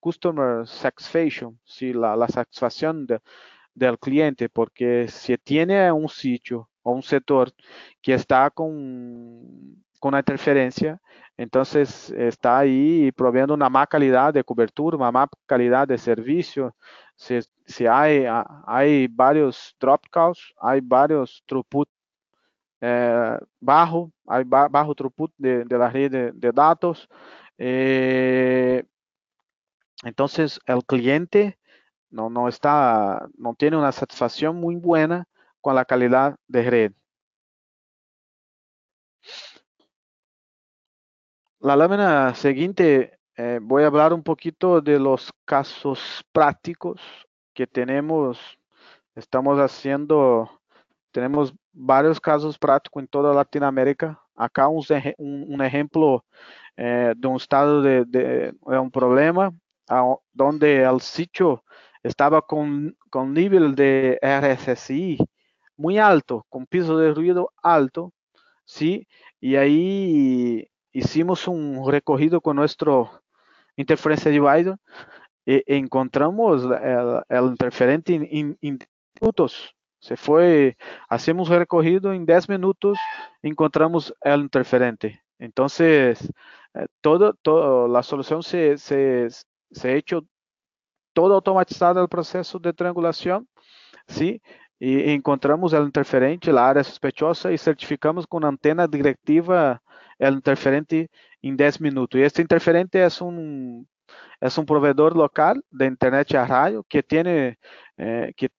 customer 0.00 0.66
satisfaction, 0.66 1.58
¿sí? 1.64 1.92
la, 1.92 2.16
la 2.16 2.26
satisfacción 2.28 3.06
de, 3.06 3.20
del 3.74 3.98
cliente, 3.98 4.48
porque 4.48 5.08
si 5.08 5.36
tiene 5.38 5.90
un 5.92 6.08
sitio 6.08 6.68
o 6.82 6.92
un 6.92 7.02
sector 7.02 7.52
que 8.02 8.14
está 8.14 8.50
con, 8.50 9.84
con 10.00 10.10
una 10.10 10.20
interferencia, 10.20 11.00
entonces 11.36 12.10
está 12.10 12.58
ahí 12.58 13.12
proveyendo 13.12 13.54
una 13.54 13.68
má 13.68 13.86
calidad 13.86 14.34
de 14.34 14.42
cobertura, 14.42 14.96
una 14.96 15.12
má 15.12 15.28
calidad 15.46 15.86
de 15.86 15.98
servicio. 15.98 16.74
Si, 17.14 17.38
si 17.66 17.86
hay, 17.86 18.26
hay 18.66 19.06
varios 19.08 19.74
dropouts, 19.78 20.54
hay 20.60 20.80
varios 20.82 21.42
throughput 21.46 21.88
eh, 22.80 23.38
bajo, 23.60 24.12
hay 24.26 24.44
ba 24.44 24.68
bajo 24.68 24.94
throughput 24.94 25.32
de, 25.38 25.64
de, 25.64 25.78
la 25.78 25.90
red 25.90 26.10
de, 26.10 26.32
de 26.32 26.52
datos. 26.52 27.08
Eh, 27.58 28.84
entonces 30.04 30.60
el 30.66 30.84
cliente 30.84 31.58
no, 32.10 32.30
no 32.30 32.48
está, 32.48 33.28
no 33.36 33.54
tiene 33.54 33.76
una 33.76 33.92
satisfacción 33.92 34.56
muy 34.56 34.76
buena 34.76 35.26
con 35.60 35.74
la 35.74 35.84
calidad 35.84 36.36
de 36.48 36.70
red. 36.70 36.92
La 41.60 41.76
lámina 41.76 42.34
siguiente 42.34 43.18
eh, 43.36 43.58
voy 43.62 43.82
a 43.82 43.86
hablar 43.86 44.12
un 44.12 44.22
poquito 44.22 44.80
de 44.80 44.98
los 44.98 45.32
casos 45.44 46.24
prácticos 46.32 47.00
que 47.54 47.66
tenemos. 47.66 48.38
Estamos 49.14 49.58
haciendo, 49.58 50.57
tenemos 51.12 51.54
varios 51.72 52.20
casos 52.20 52.58
prácticos 52.58 53.02
en 53.02 53.08
toda 53.08 53.34
Latinoamérica. 53.34 54.20
Acá 54.34 54.68
un, 54.68 55.62
ejemplo 55.62 56.24
eh, 56.76 57.12
de 57.16 57.28
un 57.28 57.36
estado 57.36 57.82
de, 57.82 58.54
un 58.62 58.90
problema 58.90 59.52
donde 60.32 60.82
el 60.82 61.00
sitio 61.00 61.64
estaba 62.02 62.42
con, 62.42 62.96
con 63.10 63.32
nivel 63.32 63.74
de 63.74 64.18
RSSI 64.22 65.18
muy 65.78 65.98
alto, 65.98 66.44
con 66.50 66.66
piso 66.66 66.98
de 66.98 67.14
ruido 67.14 67.52
alto, 67.62 68.12
¿sí? 68.64 69.06
Y 69.40 69.56
ahí 69.56 70.68
hicimos 70.92 71.48
un 71.48 71.88
recorrido 71.90 72.40
con 72.40 72.56
nuestro 72.56 73.22
interferencia 73.76 74.30
divisor 74.30 74.78
e 75.46 75.62
encontramos 75.66 76.64
el, 77.30 77.44
interferente 77.46 78.14
en, 78.14 78.58
minutos. 79.20 79.74
Se 80.00 80.16
fue, 80.16 80.76
hacemos 81.08 81.48
recorrido 81.48 82.12
en 82.12 82.24
10 82.24 82.48
minutos, 82.48 82.98
encontramos 83.42 84.14
el 84.22 84.42
interferente. 84.42 85.22
Entonces, 85.38 86.30
eh, 86.74 86.86
todo, 87.00 87.88
la 87.88 88.02
solución 88.02 88.42
se, 88.42 88.78
se, 88.78 89.28
se 89.70 89.88
ha 89.88 89.94
hecho 89.94 90.24
todo 91.12 91.34
automatizado 91.34 92.00
el 92.00 92.62
de 92.62 92.72
triangulación, 92.72 93.48
¿sí? 94.06 94.40
Y 94.78 95.10
encontramos 95.10 95.72
el 95.72 95.84
interferente, 95.84 96.52
la 96.52 96.68
área 96.70 96.84
sospechosa 96.84 97.50
y 97.52 97.58
certificamos 97.58 98.26
con 98.26 98.44
antena 98.44 98.86
directiva 98.86 99.82
el 100.18 100.34
interferente 100.34 101.10
en 101.42 101.56
10 101.56 101.80
minutos. 101.80 102.20
Y 102.20 102.22
este 102.22 102.42
interferente 102.42 103.04
es 103.04 103.20
un, 103.20 103.88
es 104.40 104.56
un 104.58 104.66
proveedor 104.66 105.16
local 105.16 105.62
de 105.70 105.86
internet 105.86 106.32
a 106.34 106.46
radio 106.46 106.84
que 106.88 107.02
tiene, 107.02 107.58
eh, 107.96 108.32
que, 108.36 108.50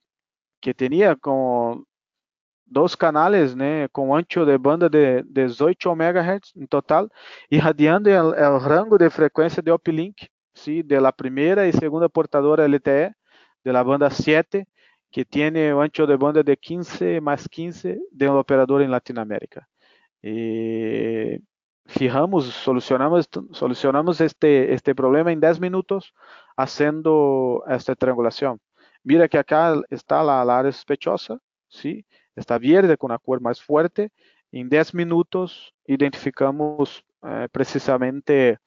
que 0.62 0.74
tenía 0.74 1.16
como 1.16 1.86
dos 2.66 2.96
canales 2.96 3.56
né, 3.56 3.88
com 3.90 4.16
ancho 4.16 4.46
de 4.46 4.58
banda 4.58 4.90
de 4.90 5.24
18 5.24 5.96
MHz 5.96 6.56
em 6.56 6.68
total, 6.68 7.10
irradiando 7.50 8.10
o, 8.10 8.58
rango 8.60 8.98
de 8.98 9.10
frequência 9.10 9.62
de 9.62 9.72
uplink, 9.72 10.28
sim, 10.54 10.84
de 10.84 11.00
la 11.00 11.12
primeira 11.12 11.68
e 11.68 11.74
segunda 11.74 12.08
portadora 12.10 12.68
LTE, 12.68 13.12
de 13.64 13.72
la 13.72 13.84
banda 13.84 14.10
7, 14.10 14.68
que 15.12 15.26
o 15.76 15.82
ancho 15.82 16.06
de 16.06 16.18
banda 16.18 16.44
de 16.44 16.56
15 16.56 17.20
mais 17.22 17.48
15 17.48 18.00
de 18.12 18.30
um 18.30 18.38
operador 18.38 18.82
em 18.82 18.88
Latinoamérica. 18.88 19.68
E 20.24 21.42
fijamos, 21.88 22.46
solucionamos, 22.46 23.28
solucionamos 23.52 24.22
este, 24.22 24.74
este 24.74 24.94
problema 24.94 25.32
en 25.32 25.40
10 25.40 25.60
minutos 25.60 26.14
haciendo 26.56 27.64
esta 27.68 27.96
triangulación. 27.96 28.60
Mira 29.04 29.28
que 29.28 29.38
acá 29.38 29.82
está 29.90 30.24
la, 30.24 30.44
la 30.44 30.72
sospechosa, 30.72 31.40
¿sí? 31.68 32.06
está 32.36 32.58
verde 32.58 32.98
con 32.98 33.12
una 33.12 33.20
cor 33.20 33.42
más 33.42 33.62
fuerte. 33.62 34.12
En 34.52 34.70
10 34.70 34.94
minutos 34.94 35.74
identificamos 35.86 37.04
eh, 37.24 37.48
precisamente 37.52 38.60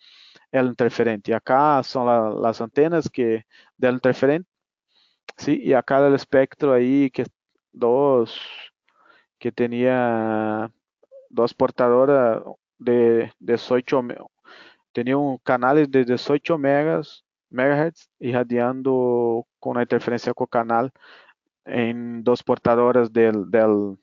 el 0.50 0.66
interferente. 0.66 1.34
Acá 1.34 1.82
son 1.82 2.06
la, 2.06 2.30
las 2.30 2.60
antenas 2.60 3.08
que 3.10 3.44
del 3.76 3.94
interferente, 3.94 4.48
¿sí? 5.36 5.60
y 5.62 5.72
acá 5.72 6.06
el 6.06 6.14
espectro 6.14 6.72
ahí 6.72 7.10
que 7.10 7.26
dos 7.72 8.38
que 9.38 9.50
tenía 9.50 10.70
dos 11.28 11.52
portadoras 11.54 12.42
de 12.78 13.32
18 13.40 14.02
tenía 14.92 15.16
un 15.16 15.38
canal 15.38 15.90
de 15.90 16.04
18 16.04 16.58
megas, 16.58 17.24
megahertz 17.52 18.08
irradiando 18.18 19.46
con 19.58 19.76
la 19.76 19.82
interferencia 19.82 20.34
con 20.34 20.46
canal 20.46 20.92
en 21.64 22.24
dos 22.24 22.42
portadoras 22.42 23.12
del, 23.12 23.50
del, 23.50 23.98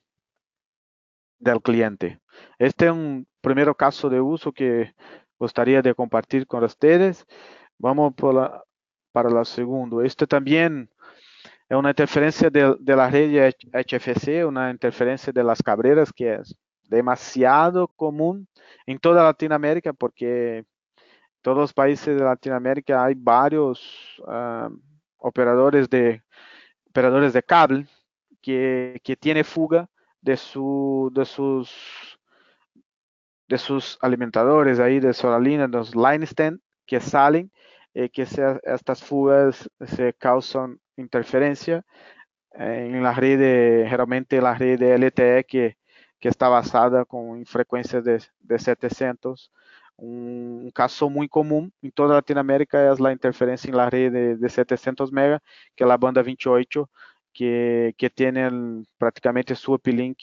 del 1.39 1.61
cliente. 1.61 2.19
Este 2.57 2.85
es 2.85 2.91
un 2.91 3.27
primer 3.41 3.75
caso 3.75 4.09
de 4.09 4.21
uso 4.21 4.51
que 4.51 4.93
gustaría 5.37 5.81
de 5.81 5.95
compartir 5.95 6.47
con 6.47 6.63
ustedes. 6.63 7.25
Vamos 7.77 8.13
por 8.15 8.35
la, 8.35 8.63
para 9.11 9.29
la 9.29 9.45
segundo. 9.45 10.01
Este 10.01 10.27
también 10.27 10.89
es 11.67 11.77
una 11.77 11.89
interferencia 11.89 12.49
de, 12.49 12.75
de 12.79 12.95
la 12.95 13.09
red 13.09 13.53
HFC, 13.73 14.45
una 14.45 14.71
interferencia 14.71 15.31
de 15.31 15.43
las 15.43 15.61
cabreras 15.61 16.11
que 16.11 16.35
es 16.35 16.55
demasiado 16.83 17.87
común 17.87 18.47
en 18.85 18.97
toda 18.99 19.23
Latinoamérica, 19.23 19.93
porque 19.93 20.65
todos 21.41 21.57
los 21.57 21.73
países 21.73 22.17
de 22.17 22.23
Latinoamérica 22.23 23.03
hay 23.03 23.15
varios 23.15 24.19
uh, 24.19 24.69
operadores 25.17 25.89
de 25.89 26.21
operadores 26.87 27.33
de 27.33 27.43
cable 27.43 27.87
que, 28.41 28.99
que 29.03 29.15
tiene 29.15 29.43
fuga 29.43 29.89
de, 30.21 30.37
su, 30.37 31.11
de 31.13 31.25
sus 31.25 32.19
de 33.47 33.57
sus 33.57 33.97
alimentadores 34.01 34.79
ahí 34.79 34.99
de 34.99 35.11
solalina, 35.11 35.67
los 35.67 35.95
line 35.95 36.23
stand 36.25 36.61
que 36.85 36.99
salen, 36.99 37.51
eh, 37.95 38.09
que 38.09 38.21
estas 38.21 39.03
fugas 39.03 39.69
se 39.87 40.13
causan 40.13 40.79
interferencia 40.97 41.83
en 42.53 43.01
la 43.01 43.13
red, 43.13 43.39
generalmente 43.85 44.39
la 44.41 44.53
red 44.53 44.81
LTE 44.81 45.45
que, 45.45 45.77
que 46.19 46.29
está 46.29 46.47
basada 46.47 47.05
con 47.05 47.45
frecuencias 47.45 48.03
de, 48.03 48.21
de 48.39 48.59
700. 48.59 49.51
Un, 50.01 50.71
caso 50.73 51.09
muy 51.09 51.27
común 51.27 51.73
en 51.81 51.91
toda 51.91 52.15
Latinoamérica 52.15 52.91
es 52.93 52.99
la 52.99 53.11
interferencia 53.11 53.69
en 53.69 53.77
la 53.77 53.89
red 53.89 54.11
de, 54.11 54.37
de 54.37 54.49
700 54.49 55.11
MB, 55.11 55.39
que 55.75 55.83
es 55.83 55.87
la 55.87 55.97
banda 55.97 56.21
28, 56.21 56.89
que, 57.33 57.93
que 57.97 58.09
tiene 58.09 58.83
prácticamente 58.97 59.55
su 59.55 59.73
uplink 59.73 60.17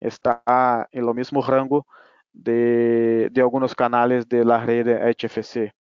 está 0.00 0.88
en 0.92 1.06
lo 1.06 1.14
mismo 1.14 1.42
rango 1.42 1.86
de, 2.32 3.28
de 3.30 3.40
algunos 3.40 3.74
canales 3.74 4.28
de 4.28 4.44
la 4.44 4.64
HFC. 4.64 5.72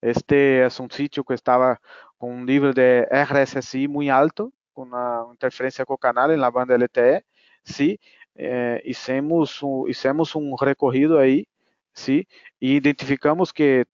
Este 0.00 0.64
es 0.66 0.80
un 0.80 0.90
sitio 0.90 1.24
que 1.24 1.34
estaba 1.34 1.80
con 2.18 2.30
un 2.30 2.46
nivel 2.46 2.74
de 2.74 3.06
RSSI 3.10 3.88
muy 3.88 4.10
alto, 4.10 4.52
con 4.72 4.88
una 4.88 5.22
interferencia 5.30 5.84
con 5.84 5.96
canal 5.96 6.32
en 6.32 6.40
la 6.40 6.50
banda 6.50 6.74
LTE, 6.76 7.24
sí, 7.64 7.98
eh, 8.34 8.80
hicimos, 8.84 9.60
hicimos 9.88 10.34
recorrido 10.60 11.18
ahí, 11.18 11.46
sí, 11.92 12.26
e 12.60 12.68
identificamos 12.68 13.52
que 13.52 13.84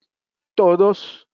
todos, 0.55 1.29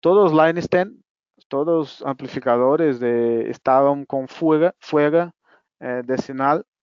todos 0.00 0.32
line 0.32 0.60
stand, 0.60 1.00
todos 1.48 2.02
amplificadores 2.06 3.00
de, 3.00 3.50
estaban 3.50 4.06
con 4.06 4.28
fuga, 4.28 4.74
fuga 4.78 5.34
eh, 5.80 6.02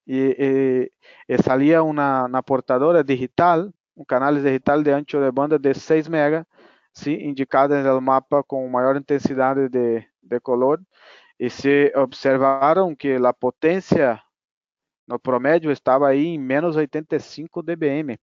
y, 0.05 0.19
y, 0.19 0.91
y, 1.27 1.37
salía 1.37 1.81
una, 1.81 2.41
portadora 2.45 3.03
digital, 3.03 3.73
un 3.95 4.05
canal 4.05 4.43
digital 4.43 4.83
de 4.83 4.93
ancho 4.93 5.21
de 5.21 5.31
banda 5.31 5.57
de 5.57 5.73
6 5.73 6.09
MB, 6.09 6.43
¿sí? 6.93 7.13
indicada 7.13 7.79
en 7.79 7.85
el 7.87 8.01
mapa 8.01 8.43
con 8.43 8.69
mayor 8.71 8.97
intensidad 8.97 9.55
de, 9.55 10.07
color, 10.41 10.81
y 11.37 11.49
se 11.49 11.93
observaron 11.95 12.95
que 12.95 13.19
la 13.19 13.33
potencia 13.33 14.23
no 15.07 15.17
promedio 15.19 15.71
estaba 15.71 16.09
ahí 16.09 16.35
en 16.35 16.45
menos 16.45 16.75
85 16.75 17.63
dBm, 17.63 18.17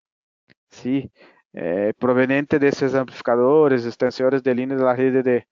¿sí? 0.73 1.13
Eh, 1.55 1.93
proveniente 1.99 2.59
de 2.59 2.69
esos 2.69 2.95
amplificadores, 2.95 3.87
extensores 3.87 4.43
de 4.43 4.55
línea 4.55 4.77
de 4.77 4.85
la 4.85 4.97
red 4.97 5.23
de, 5.23 5.49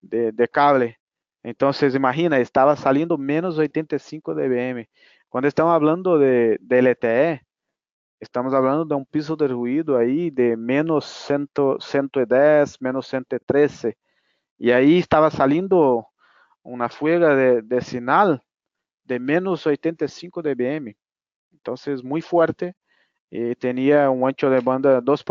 de, 0.00 0.32
de 0.32 0.48
cable. 0.48 0.98
Entonces, 1.42 1.94
imagina, 1.94 2.38
estaba 2.38 2.76
saliendo 2.76 3.18
menos 3.18 3.58
85 3.58 4.34
dBm. 4.34 4.88
Cuando 5.28 5.48
estamos 5.48 5.74
hablando 5.74 6.18
de, 6.18 6.58
de 6.60 6.78
LTE, 6.78 7.42
estamos 8.20 8.54
hablando 8.54 8.84
de 8.84 8.94
un 8.94 9.06
piso 9.06 9.36
de 9.36 9.48
ruido 9.48 9.96
ahí 9.98 10.30
de 10.30 10.56
menos 10.56 11.04
100, 11.06 11.50
110, 11.80 12.80
menos 12.80 13.06
113. 13.08 13.98
Y 14.58 14.70
ahí 14.72 14.98
estaba 14.98 15.30
saliendo 15.30 16.08
una 16.62 16.88
fuga 16.88 17.34
de, 17.36 17.62
de 17.62 17.80
señal 17.82 18.42
de 19.04 19.18
menos 19.20 19.66
85 19.66 20.42
dBm. 20.42 20.96
Entonces, 21.52 22.02
muy 22.04 22.22
fuerte. 22.22 22.74
Y 23.34 23.54
tenía 23.54 24.10
un 24.10 24.28
ancho 24.28 24.50
de 24.50 24.60
banda, 24.60 25.00
dos 25.00 25.24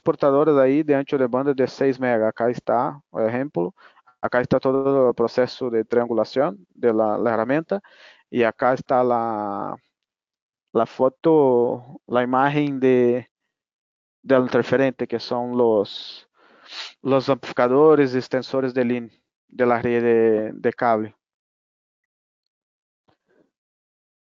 portadores 0.00 0.56
ahí 0.56 0.82
de 0.82 0.96
ancho 0.96 1.16
de 1.16 1.28
banda 1.28 1.54
de 1.54 1.68
6 1.68 2.00
MB. 2.00 2.24
Acá 2.26 2.50
está, 2.50 3.00
por 3.08 3.24
ejemplo. 3.24 3.72
Acá 4.20 4.40
está 4.40 4.58
todo 4.58 5.10
el 5.10 5.14
proceso 5.14 5.70
de 5.70 5.84
triangulación 5.84 6.66
de 6.74 6.92
la, 6.92 7.16
la 7.18 7.36
acá 8.42 8.74
está 8.74 9.04
la, 9.04 9.76
la 10.72 10.86
foto, 10.86 12.00
la 12.08 12.24
imagen 12.24 12.80
de, 12.80 13.30
del 14.22 14.42
interferente, 14.42 15.06
que 15.06 15.20
son 15.20 15.56
los, 15.56 16.28
los 17.00 17.28
amplificadores 17.28 18.12
y 18.12 18.18
extensores 18.18 18.74
de 18.74 18.84
línea 18.84 19.16
de 19.46 19.66
la 19.66 19.80
de, 19.80 20.50
de 20.52 20.72
cable. 20.72 21.14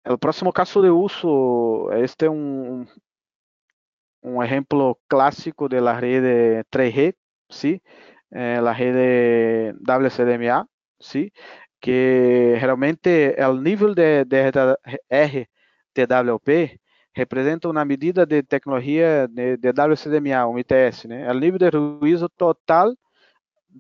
El 0.09 0.19
próximo 0.19 0.55
caso 0.55 0.81
de 0.81 0.91
uso, 0.91 1.93
este 1.93 2.25
es 2.25 2.31
un, 2.31 2.89
un 4.23 4.43
ejemplo 4.43 4.99
clásico 5.07 5.69
de 5.69 5.83
la 5.83 6.01
red 6.01 6.23
de 6.23 6.65
3G, 6.71 7.15
¿sí? 7.51 7.83
Eh, 8.31 8.59
la 8.63 8.73
red 8.73 9.75
WCDMA, 9.81 10.67
¿sí? 10.99 11.31
Que 11.79 12.57
realmente 12.59 13.39
el 13.39 13.63
nivel 13.63 13.95
de, 13.95 14.25
de 14.25 15.47
RTWP 15.95 16.81
representa 17.15 17.69
una 17.69 17.85
medida 17.85 18.25
de 18.25 18.43
tecnología 18.43 19.27
de, 19.27 19.59
de 19.59 19.73
WCDMA, 19.73 20.47
un 20.47 20.59
ITS, 20.59 21.07
né? 21.07 21.31
El 21.31 21.39
nivel 21.39 21.59
de 21.59 21.71
ruido 21.71 22.31
total 22.31 22.99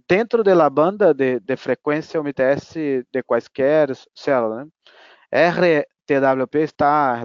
dentro 0.06 0.42
da 0.42 0.68
banda 0.68 1.14
de, 1.14 1.40
de 1.40 1.56
frequência 1.56 2.20
UMTS 2.20 2.74
de 3.10 3.22
quaisquer 3.24 3.96
células. 4.12 4.66
Né? 4.66 5.84
RTWP 6.08 6.56
está 6.62 7.20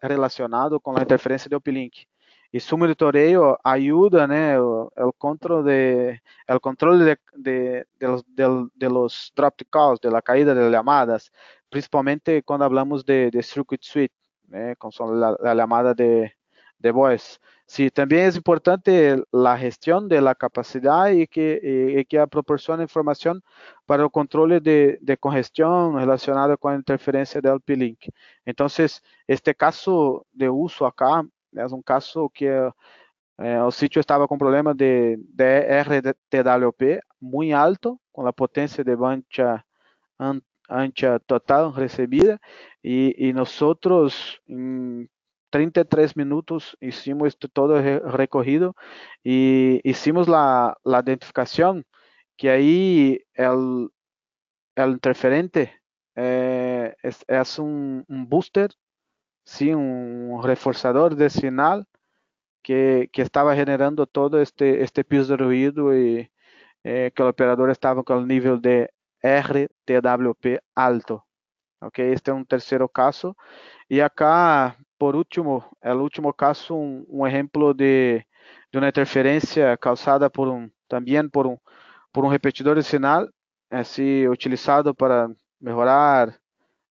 relacionado 0.00 0.80
com 0.80 0.96
a 0.96 1.02
interferência 1.02 1.48
de 1.48 1.56
uplink. 1.56 2.06
E 2.52 2.60
su 2.60 2.78
monitoreio 2.78 3.58
ajuda, 3.64 4.28
né, 4.28 4.60
o, 4.60 4.88
o 4.96 5.12
controle 5.14 5.64
de, 5.64 6.22
o 6.54 6.60
controle 6.60 7.04
de, 7.04 7.18
de, 7.36 7.86
de, 7.98 8.06
los, 8.06 8.22
de, 8.28 8.44
de 8.76 8.88
los 8.88 9.32
drop 9.34 9.64
calls, 9.72 9.98
de 10.00 10.08
la 10.08 10.22
caída 10.22 10.54
de 10.54 10.70
llamadas, 10.70 11.32
principalmente 11.68 12.44
quando 12.44 12.68
falamos 12.68 13.04
de, 13.04 13.28
de 13.32 13.42
circuit 13.42 13.82
suite, 13.82 14.14
né, 14.46 14.76
com 14.76 14.88
a, 14.88 15.56
chamada 15.56 15.94
de, 15.94 16.32
de 16.78 16.92
voz. 16.92 17.40
Sí, 17.66 17.90
también 17.90 18.26
es 18.26 18.36
importante 18.36 19.22
la 19.32 19.56
gestión 19.58 20.06
de 20.08 20.20
la 20.20 20.34
capacidad 20.34 21.10
y 21.10 21.26
que, 21.26 21.96
y 21.98 22.04
que 22.04 22.26
proporciona 22.28 22.82
información 22.82 23.42
para 23.86 24.04
el 24.04 24.10
control 24.10 24.62
de, 24.62 24.98
de 25.00 25.16
congestión 25.16 25.96
relacionada 25.96 26.56
con 26.58 26.72
la 26.72 26.78
interferencia 26.78 27.40
del 27.40 27.60
P-Link. 27.62 28.00
Entonces, 28.44 29.02
este 29.26 29.54
caso 29.54 30.26
de 30.32 30.50
uso 30.50 30.86
acá 30.86 31.24
es 31.52 31.72
un 31.72 31.82
caso 31.82 32.30
que 32.32 32.48
eh, 33.38 33.62
el 33.66 33.72
sitio 33.72 34.00
estaba 34.00 34.28
con 34.28 34.38
problemas 34.38 34.76
de, 34.76 35.16
de 35.20 35.66
RTWP 35.80 37.00
muy 37.20 37.52
alto, 37.52 38.00
con 38.12 38.24
la 38.26 38.32
potencia 38.32 38.84
de 38.84 38.96
ancha, 39.02 39.66
ancha 40.68 41.18
total 41.20 41.74
recibida, 41.74 42.38
y, 42.82 43.28
y 43.28 43.32
nosotros 43.32 44.40
en 44.46 45.08
33 45.54 46.16
minutos 46.16 46.76
hicimos 46.80 47.28
esto 47.28 47.46
todo 47.46 47.80
recorrido 48.10 48.74
y 49.22 49.80
hicimos 49.88 50.26
la, 50.26 50.76
la 50.82 50.98
identificación 50.98 51.86
que 52.36 52.50
ahí 52.50 53.20
el, 53.34 53.88
el 54.74 54.90
interferente 54.90 55.80
eh, 56.16 56.92
es, 57.04 57.58
un, 57.60 58.04
booster, 58.08 58.72
sí, 59.44 59.72
un 59.72 60.40
reforzador 60.42 61.14
de 61.14 61.30
señal 61.30 61.86
que, 62.60 63.08
que, 63.12 63.22
estaba 63.22 63.54
generando 63.54 64.06
todo 64.08 64.40
este, 64.42 64.82
este 64.82 65.04
piso 65.04 65.26
de 65.28 65.36
ruido 65.36 65.96
y 65.96 66.32
eh, 66.82 67.12
que 67.14 67.22
el 67.22 67.28
operador 67.28 67.70
estaba 67.70 68.02
con 68.02 68.18
el 68.22 68.26
nivel 68.26 68.60
de 68.60 68.90
RTWP 69.22 70.58
alto. 70.74 71.24
Ok, 71.80 72.00
este 72.00 72.32
es 72.32 72.36
un 72.36 72.46
tercer 72.46 72.84
caso. 72.92 73.36
Y 73.88 74.00
acá 74.00 74.78
por 75.04 75.16
último, 75.16 75.68
el 75.82 75.98
último 75.98 76.32
caso, 76.32 76.74
un 76.74 77.28
ejemplo 77.28 77.74
de, 77.74 78.26
de, 78.72 78.78
una 78.78 78.86
interferencia 78.86 79.76
causada 79.76 80.30
por 80.30 80.48
un, 80.48 80.72
también 80.88 81.28
por 81.28 81.46
un, 81.46 81.58
por 82.10 82.24
un 82.24 82.32
repetidor 82.32 82.76
de 82.76 82.82
señal, 82.82 83.30
así 83.68 84.26
utilizado 84.26 84.94
para 84.94 85.28
mejorar 85.60 86.40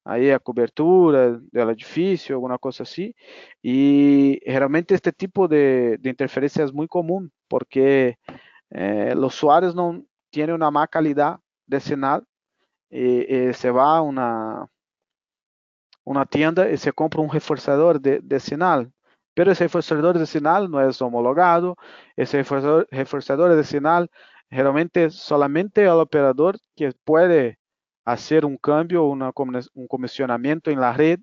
aí 0.06 0.30
a 0.32 0.38
cobertura 0.38 1.40
do 1.52 1.72
edifício, 1.72 2.36
alguma 2.36 2.60
coisa 2.60 2.84
assim. 2.84 3.12
E 3.64 4.40
realmente 4.46 4.94
este 4.94 5.12
tipo 5.12 5.48
de, 5.48 5.98
de 5.98 6.08
interferência 6.12 6.62
é 6.62 6.72
muito 6.72 6.92
comum, 6.92 7.28
porque 7.50 8.16
eh, 8.72 9.16
os 9.18 9.38
usuários 9.38 9.74
não 9.74 10.06
têm 10.32 10.54
uma 10.54 10.70
má 10.70 10.88
qualidade 10.88 11.40
de 11.68 11.80
sinal 11.80 12.22
e, 12.92 13.26
e 13.28 13.54
se 13.54 13.72
vai 13.72 14.02
uma 14.02 14.70
una 16.04 16.26
tienda 16.26 16.70
y 16.70 16.78
se 16.78 16.94
compra 16.94 17.22
un 17.22 17.32
reforzador 17.32 18.00
de, 18.00 18.20
de 18.22 18.40
señal, 18.40 18.92
pero 19.34 19.52
ese 19.52 19.66
reforzador 19.66 20.18
de 20.18 20.26
señal 20.26 20.70
no 20.70 20.82
es 20.88 21.02
homologado, 21.02 21.76
ese 22.16 22.38
reforzador, 22.92 23.56
de 23.56 23.64
señal 23.64 24.10
realmente 24.50 25.10
solamente 25.10 25.84
el 25.84 25.90
operador 25.90 26.58
que 26.76 26.94
puede 27.04 27.60
hacer 28.06 28.46
un 28.46 28.58
cambio, 28.58 29.06
una, 29.06 29.32
un 29.74 29.88
comisionamiento 29.88 30.70
en 30.70 30.80
la 30.80 30.94
red 30.94 31.20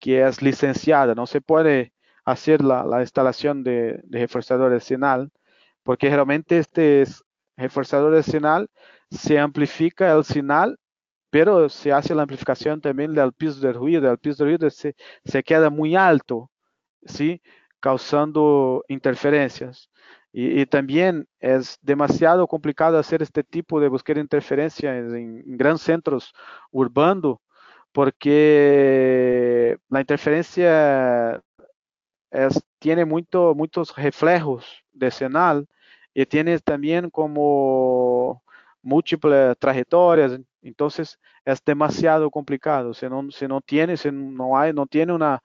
que 0.00 0.22
es 0.26 0.42
licenciada, 0.42 1.14
no 1.14 1.26
se 1.26 1.40
puede 1.40 1.92
hacer 2.24 2.62
la, 2.62 2.84
la 2.84 3.00
instalación 3.00 3.62
de, 3.62 4.00
de 4.04 4.20
reforzador 4.20 4.72
de 4.72 4.80
señal, 4.80 5.30
porque 5.82 6.08
realmente 6.08 6.58
este 6.58 7.04
reforzador 7.56 8.14
de 8.14 8.22
señal 8.22 8.68
se 9.10 9.38
amplifica 9.38 10.12
el 10.12 10.24
señal 10.24 10.78
pero 11.34 11.68
se 11.68 11.90
hace 11.90 12.14
la 12.14 12.22
amplificación 12.22 12.80
también 12.80 13.12
del 13.12 13.32
piso 13.32 13.58
de 13.58 13.72
ruido, 13.72 14.08
el 14.08 14.18
piso 14.18 14.44
de 14.44 14.50
ruido 14.50 14.70
se, 14.70 14.94
se 15.24 15.42
queda 15.42 15.68
muy 15.68 15.96
alto, 15.96 16.48
¿sí? 17.06 17.42
causando 17.80 18.84
interferencias. 18.86 19.90
Y, 20.32 20.60
y, 20.60 20.66
también 20.66 21.26
es 21.40 21.76
demasiado 21.82 22.46
complicado 22.46 22.98
hacer 22.98 23.20
este 23.20 23.42
tipo 23.42 23.80
de 23.80 23.88
búsqueda 23.88 24.14
de 24.16 24.20
interferencia 24.20 24.96
en, 24.96 25.12
en 25.16 25.56
grandes 25.56 25.82
centros 25.82 26.32
urbanos, 26.70 27.38
porque 27.90 29.76
la 29.88 30.00
interferencia 30.02 31.42
es, 32.30 32.62
tiene 32.78 33.04
muito, 33.04 33.56
muitos 33.56 33.96
reflejos 33.96 34.84
de 34.92 35.10
señal 35.10 35.66
y 36.14 36.26
tiene 36.26 36.60
también 36.60 37.10
como 37.10 38.44
múltiples 38.84 39.56
trayectorias, 39.58 40.38
entonces 40.62 41.18
es 41.44 41.64
demasiado 41.64 42.30
complicado. 42.30 42.94
Si 42.94 43.08
no, 43.08 43.30
si 43.30 43.48
no 43.48 43.60
tiene, 43.60 43.96
si 43.96 44.10
no 44.12 44.56
hay, 44.56 44.72
no 44.72 44.86
tiene 44.86 45.12
una, 45.12 45.42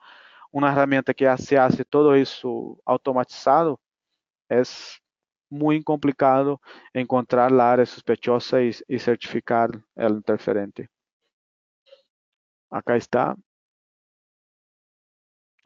una 0.51 0.71
herramienta 0.71 1.13
que 1.13 1.25
se 1.37 1.57
hace 1.57 1.85
todo 1.85 2.15
eso 2.15 2.77
automatizado, 2.85 3.79
es 4.49 5.01
muy 5.49 5.83
complicado 5.83 6.61
encontrar 6.93 7.51
la 7.51 7.71
área 7.73 7.85
sospechosa 7.85 8.61
y, 8.61 8.71
y 8.87 8.99
certificar 8.99 9.71
el 9.95 10.13
interferente. 10.13 10.89
Acá 12.69 12.95
está 12.95 13.35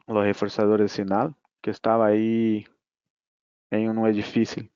los 0.06 0.24
reforzadores 0.24 0.90
de 0.90 0.96
sinal 0.96 1.34
que 1.60 1.70
estaba 1.70 2.06
ahí 2.06 2.66
en 3.70 3.98
un 3.98 4.06
edifício. 4.06 4.68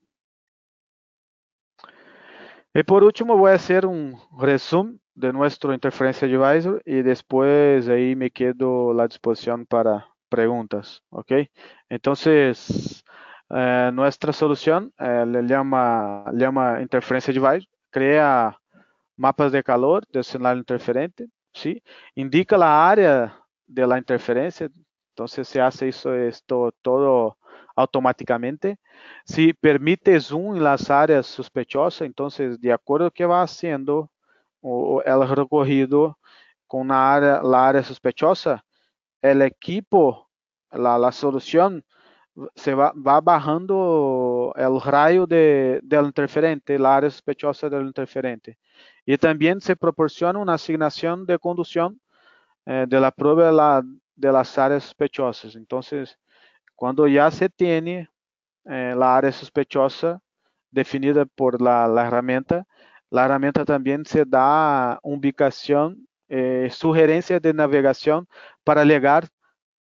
E 2.75 2.85
por 2.85 3.03
último, 3.03 3.37
vou 3.37 3.47
fazer 3.47 3.87
um 3.87 4.15
resumo 4.39 4.99
de 5.17 5.33
nosso 5.33 5.73
Interferência 5.73 6.27
Advisor 6.27 6.81
e 6.87 7.03
depois 7.03 7.89
aí 7.89 8.15
me 8.15 8.31
quedo 8.31 8.95
à 9.01 9.07
disposição 9.07 9.65
para 9.65 10.05
perguntas, 10.31 11.01
ok? 11.11 11.49
Então, 11.91 12.13
eh, 13.51 13.91
nossa 13.93 14.33
solução 14.33 14.93
eh, 14.99 15.25
le 15.25 15.43
llama, 15.43 16.25
llama 16.35 16.83
Interferência 16.83 17.31
Advisor, 17.31 17.67
cria 17.91 18.55
mapas 19.17 19.51
de 19.53 19.63
calor 19.63 20.05
de 20.13 20.23
sinal 20.23 20.59
interferente, 20.59 21.27
¿sí? 21.55 21.83
indica 22.17 22.57
a 22.57 22.89
área 22.89 23.35
de 23.67 23.87
la 23.87 23.99
interferência, 23.99 24.71
então 25.13 25.27
se 25.27 25.61
hace 25.61 25.89
isso 25.89 26.11
esto 26.11 26.73
todo 26.83 27.37
automáticamente. 27.77 28.79
Si 29.25 29.53
permite 29.53 30.21
zoom 30.21 30.57
en 30.57 30.65
las 30.65 30.91
áreas 30.91 31.27
sospechosas, 31.27 32.03
entonces 32.03 32.61
de 32.61 32.73
acuerdo 32.73 33.11
que 33.11 33.27
va 33.27 33.43
haciendo 33.43 34.11
el 34.63 35.29
recorrido 35.29 36.19
con 36.67 36.89
la 36.89 37.15
área, 37.15 37.43
la 37.43 37.69
área 37.69 37.83
sospechosa, 37.83 38.65
el 39.23 39.43
equipo, 39.43 40.29
la, 40.71 41.13
solución 41.13 41.85
se 42.55 42.75
va, 42.75 42.93
va, 42.95 43.21
bajando 43.21 44.53
el 44.57 44.81
rayo 44.81 45.27
de, 45.27 45.81
del 45.83 46.07
interferente, 46.07 46.79
la 46.79 46.97
área 46.97 47.11
sospechosa 47.11 47.69
del 47.69 47.87
interferente. 47.87 48.59
Y 49.07 49.17
también 49.17 49.61
se 49.61 49.75
proporciona 49.75 50.39
una 50.39 50.55
asignación 50.55 51.25
de 51.27 51.39
conducción 51.39 52.01
eh, 52.67 52.85
de 52.87 53.01
la 53.01 53.11
prueba 53.11 53.83
de 54.15 54.33
las 54.33 54.59
áreas 54.59 54.85
sospechosas. 54.85 55.57
Entonces, 55.57 56.19
cuando 56.79 57.09
ya 57.09 57.29
se 57.33 57.49
tiene 57.49 58.09
eh, 58.65 58.95
la 58.97 59.17
área 59.17 59.33
sospechosa 59.33 60.21
definida 60.71 61.27
por 61.27 61.61
la, 61.61 61.89
la, 61.89 62.07
herramienta, 62.07 62.69
la 63.11 63.25
herramienta 63.25 63.65
también 63.65 64.05
se 64.05 64.25
da 64.25 65.01
ubicación, 65.03 66.07
eh, 66.29 66.71
de 67.43 67.53
navegación 67.53 68.29
para 68.63 68.85
llegar 68.85 69.29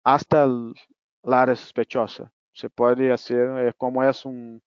hasta 0.02 0.42
el, 0.42 0.74
la 1.22 1.42
área 1.42 1.54
sospechosa. 1.54 2.32
Se 2.52 2.68
puede 2.68 3.12
hacer, 3.12 3.68
eh, 3.68 3.72
como 3.76 4.00
un, 4.24 4.60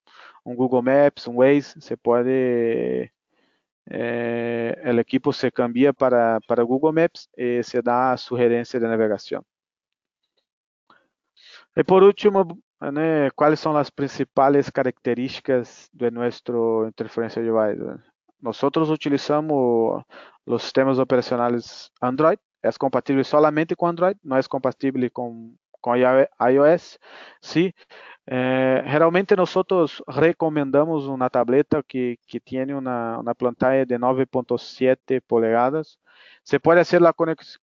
un, 0.46 0.56
Google 0.56 0.84
Maps, 0.84 1.28
un 1.28 1.36
Waze, 1.36 1.82
se 1.82 1.98
puede, 1.98 3.12
eh, 3.88 4.76
el 4.86 5.00
equipo 5.00 5.34
se 5.34 5.52
cambia 5.52 5.92
para, 5.92 6.40
para 6.48 6.64
Google 6.64 6.94
Maps 7.02 7.30
y 7.36 7.62
se 7.64 7.82
da 7.82 8.16
sugerencia 8.16 8.80
de 8.80 8.88
navegación. 8.88 9.44
E 11.76 11.84
por 11.84 12.04
último, 12.04 12.58
né, 12.82 13.30
quais 13.32 13.60
são 13.60 13.76
as 13.78 13.90
principais 13.90 14.70
características 14.70 15.90
de 15.94 16.12
nosso 16.12 16.86
interferência 16.88 17.42
Device? 17.42 18.02
Nós 18.42 18.62
utilizamos 18.90 20.04
os 20.46 20.62
sistemas 20.64 21.00
operacionais 21.00 21.90
Android, 22.02 22.40
É 22.64 22.72
compatível 22.74 23.24
somente 23.24 23.76
com 23.76 23.88
Android, 23.88 24.20
não 24.24 24.38
é 24.38 24.44
compatível 24.44 25.10
com, 25.12 25.56
con 25.82 25.96
iOS, 25.96 27.00
Sim. 27.42 27.72
É, 28.28 28.36
eh, 28.36 28.82
realmente 28.86 29.36
nosotros 29.36 30.02
recomendamos 30.08 31.08
uma 31.08 31.30
tableta 31.30 31.82
que, 31.84 32.18
que 32.28 32.40
tiene 32.40 32.74
uma 32.74 33.18
uma 33.20 33.34
pantalla 33.34 33.86
de 33.86 33.98
9.7 33.98 35.22
polegadas 35.28 35.98
Se 36.44 36.60
puede 36.60 36.82
hacer 36.82 37.02
la 37.02 37.14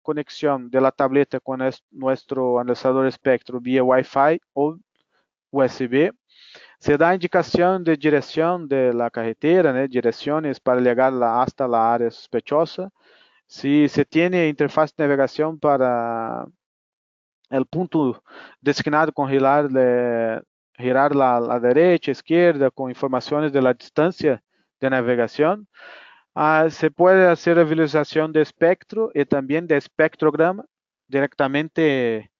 conexión 0.02 0.70
de 0.70 0.80
la 0.80 0.92
tableta 0.92 1.40
con 1.40 1.60
nuestro 1.90 2.58
analizador 2.60 3.06
espectro 3.06 3.60
vía 3.60 3.82
Wi-Fi 3.82 4.40
o 4.52 4.76
USB. 5.50 6.12
Se 6.78 6.96
da 6.96 7.14
indicación 7.14 7.82
de 7.82 7.96
dirección 7.96 8.68
de 8.68 8.92
la 8.94 9.10
carretera, 9.10 9.72
¿no? 9.72 9.86
direcciones 9.88 10.60
para 10.60 10.80
llegar 10.80 11.12
hasta 11.22 11.66
la 11.66 11.94
área 11.94 12.10
sospechosa. 12.10 12.90
Si 13.46 13.88
se 13.88 14.04
tiene 14.04 14.48
interfaz 14.48 14.94
de 14.94 15.04
navegación 15.04 15.58
para 15.58 16.46
el 17.50 17.66
punto 17.66 18.22
designado 18.60 19.12
con 19.12 19.28
girar, 19.28 19.68
de, 19.68 20.42
la 20.78 21.60
derecha, 21.60 22.12
izquierda, 22.12 22.70
con 22.70 22.90
informaciones 22.90 23.52
de 23.52 23.62
la 23.62 23.74
distancia 23.74 24.42
de 24.80 24.90
navegación. 24.90 25.66
Ah, 26.40 26.70
se 26.70 26.90
puede 26.92 27.26
hacer 27.26 27.56
visualización 27.64 28.32
de 28.32 28.42
espectro 28.42 29.10
y 29.12 29.24
también 29.24 29.66
de 29.66 29.76
espectrograma 29.76 30.64
directamente 31.08 32.30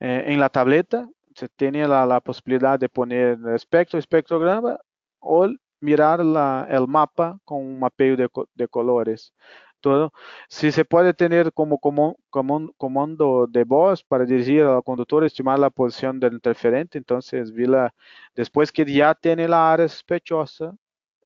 eh, 0.00 0.24
en 0.26 0.40
la 0.40 0.48
tableta. 0.48 1.08
Se 1.36 1.48
tiene 1.48 1.86
la, 1.86 2.20
posibilidad 2.20 2.80
de 2.80 2.88
poner 2.88 3.38
espectro, 3.54 3.98
espectrograma 3.98 4.78
o 5.20 5.48
mirar 5.80 6.20
el 6.20 6.88
mapa 6.88 7.38
con 7.44 7.58
un 7.64 7.78
mapeo 7.78 8.16
de, 8.16 8.68
colores. 8.68 9.32
Todo. 9.80 10.12
Si 10.48 10.72
se 10.72 10.84
puede 10.84 11.14
tener 11.14 11.52
como, 11.52 11.78
como, 11.78 12.16
como 12.30 12.72
comando 12.76 13.46
de 13.48 13.62
voz 13.64 14.02
para 14.02 14.24
dirigir 14.24 14.64
al 14.64 14.82
conductor, 14.82 15.24
estimar 15.24 15.60
la 15.60 15.70
posición 15.70 16.18
del 16.18 16.34
interferente, 16.34 16.98
entonces 16.98 17.52
la, 17.56 17.94
después 18.34 18.72
que 18.72 18.84
ya 18.84 19.14
tiene 19.14 19.46
la 19.46 19.72
área 19.72 19.88
sospechosa 19.88 20.74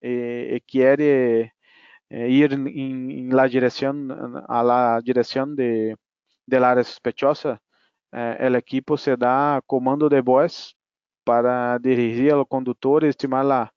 eh, 0.02 0.56
y 0.58 0.60
quiere 0.60 1.54
eh, 2.12 2.28
ir 2.28 2.52
en, 2.52 3.30
la 3.34 3.48
dirección, 3.48 4.10
a 4.46 4.62
la 4.62 5.00
dirección 5.02 5.56
de, 5.56 5.96
del 6.46 6.64
área 6.64 6.84
sospechosa, 6.84 7.58
eh, 8.12 8.36
el 8.40 8.54
equipo 8.56 8.98
se 8.98 9.16
da 9.16 9.62
comando 9.66 10.10
de 10.10 10.20
voz 10.20 10.76
para 11.24 11.78
dirigir 11.78 12.32
al 12.34 12.46
conductor 12.46 13.04
y 13.04 13.08
estimar 13.08 13.46
la, 13.46 13.72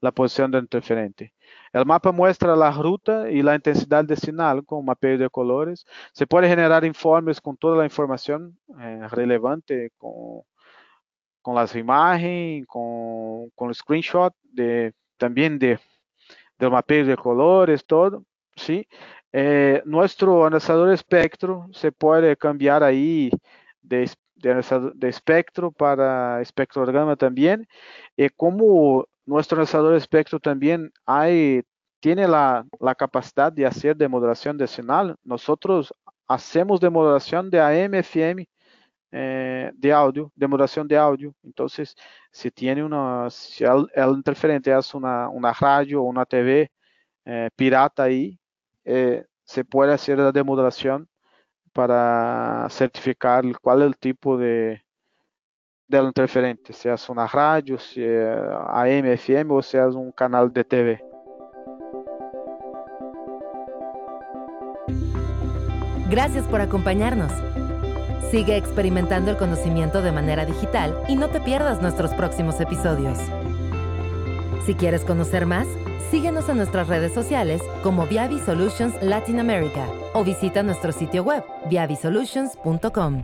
la 0.00 0.12
posición 0.12 0.52
del 0.52 0.62
interferente. 0.62 1.34
El 1.72 1.84
mapa 1.84 2.12
muestra 2.12 2.54
la 2.54 2.70
ruta 2.70 3.28
y 3.28 3.42
la 3.42 3.56
intensidad 3.56 4.04
de 4.04 4.14
señal 4.14 4.64
con 4.64 4.84
mapeo 4.84 5.18
de 5.18 5.28
colores. 5.28 5.84
Se 6.12 6.28
puede 6.28 6.48
generar 6.48 6.84
informes 6.84 7.40
con 7.40 7.56
toda 7.56 7.76
la 7.76 7.84
información 7.84 8.56
eh, 8.80 9.08
relevante, 9.10 9.90
con, 9.98 10.42
con, 11.42 11.56
las 11.56 11.74
imágenes, 11.74 12.66
con, 12.68 13.50
con 13.56 13.68
el 13.70 13.74
screenshot, 13.74 14.32
de, 14.44 14.92
también 15.16 15.58
de 15.58 15.80
del 16.60 16.70
mapeo 16.70 17.04
de 17.06 17.16
colores, 17.16 17.84
todo, 17.84 18.24
¿sí? 18.54 18.86
Eh, 19.32 19.82
nuestro 19.84 20.44
analizador 20.46 20.92
espectro 20.92 21.66
se 21.72 21.92
puede 21.92 22.36
cambiar 22.36 22.82
ahí 22.82 23.30
de, 23.82 24.10
de, 24.36 24.92
de 24.94 25.08
espectro 25.08 25.72
para 25.72 26.40
espectrograma 26.40 27.16
también. 27.16 27.66
Y 28.16 28.28
como 28.30 29.06
nuestro 29.26 29.56
analizador 29.56 29.94
espectro 29.94 30.38
también 30.40 30.92
tiene 32.00 32.28
la, 32.28 32.66
la 32.80 32.94
capacidad 32.94 33.52
de 33.52 33.66
hacer 33.66 33.96
de 33.96 34.08
modulación 34.08 34.56
de 34.58 34.66
señal, 34.66 35.16
nosotros 35.24 35.94
hacemos 36.26 36.80
de 36.80 36.90
modulación 36.90 37.50
de 37.50 37.60
AM, 37.60 37.94
FM, 37.94 38.46
eh, 39.12 39.70
de 39.74 39.92
audio, 39.92 40.32
de 40.34 40.46
modulación 40.46 40.86
de 40.86 40.96
audio. 40.96 41.34
Entonces, 41.42 41.96
si 42.30 42.50
tiene 42.50 42.84
una, 42.84 43.28
si 43.30 43.64
el, 43.64 43.86
interferente 44.14 44.76
es 44.76 44.94
una, 44.94 45.28
una, 45.28 45.52
radio 45.52 46.02
o 46.02 46.04
una 46.06 46.24
TV 46.24 46.70
eh, 47.24 47.50
pirata 47.56 48.04
ahí, 48.04 48.38
eh, 48.84 49.24
se 49.44 49.64
puede 49.64 49.92
hacer 49.92 50.18
la 50.18 50.32
demodulación 50.32 51.08
para 51.72 52.66
certificar 52.70 53.44
cuál 53.60 53.82
es 53.82 53.86
el 53.88 53.96
tipo 53.96 54.36
de 54.36 54.82
del 55.88 56.04
interferente, 56.04 56.72
si 56.72 56.88
una 57.08 57.26
radio, 57.26 57.76
si 57.76 58.00
es 58.00 58.38
AM, 58.68 59.06
FM 59.06 59.52
o 59.52 59.60
si 59.60 59.76
un 59.76 60.12
canal 60.12 60.52
de 60.52 60.62
TV. 60.62 61.04
Gracias 66.08 66.46
por 66.46 66.60
acompañarnos. 66.60 67.32
Sigue 68.30 68.56
experimentando 68.56 69.30
el 69.30 69.36
conocimiento 69.36 70.02
de 70.02 70.12
manera 70.12 70.44
digital 70.44 70.96
y 71.08 71.16
no 71.16 71.28
te 71.28 71.40
pierdas 71.40 71.80
nuestros 71.82 72.12
próximos 72.14 72.60
episodios. 72.60 73.18
Si 74.66 74.74
quieres 74.74 75.04
conocer 75.04 75.46
más, 75.46 75.66
síguenos 76.10 76.48
en 76.48 76.58
nuestras 76.58 76.88
redes 76.88 77.12
sociales 77.12 77.62
como 77.82 78.06
Viavi 78.06 78.38
Solutions 78.40 78.94
Latin 79.02 79.40
America 79.40 79.86
o 80.12 80.22
visita 80.22 80.62
nuestro 80.62 80.92
sitio 80.92 81.22
web 81.22 81.44
viavisolutions.com. 81.68 83.22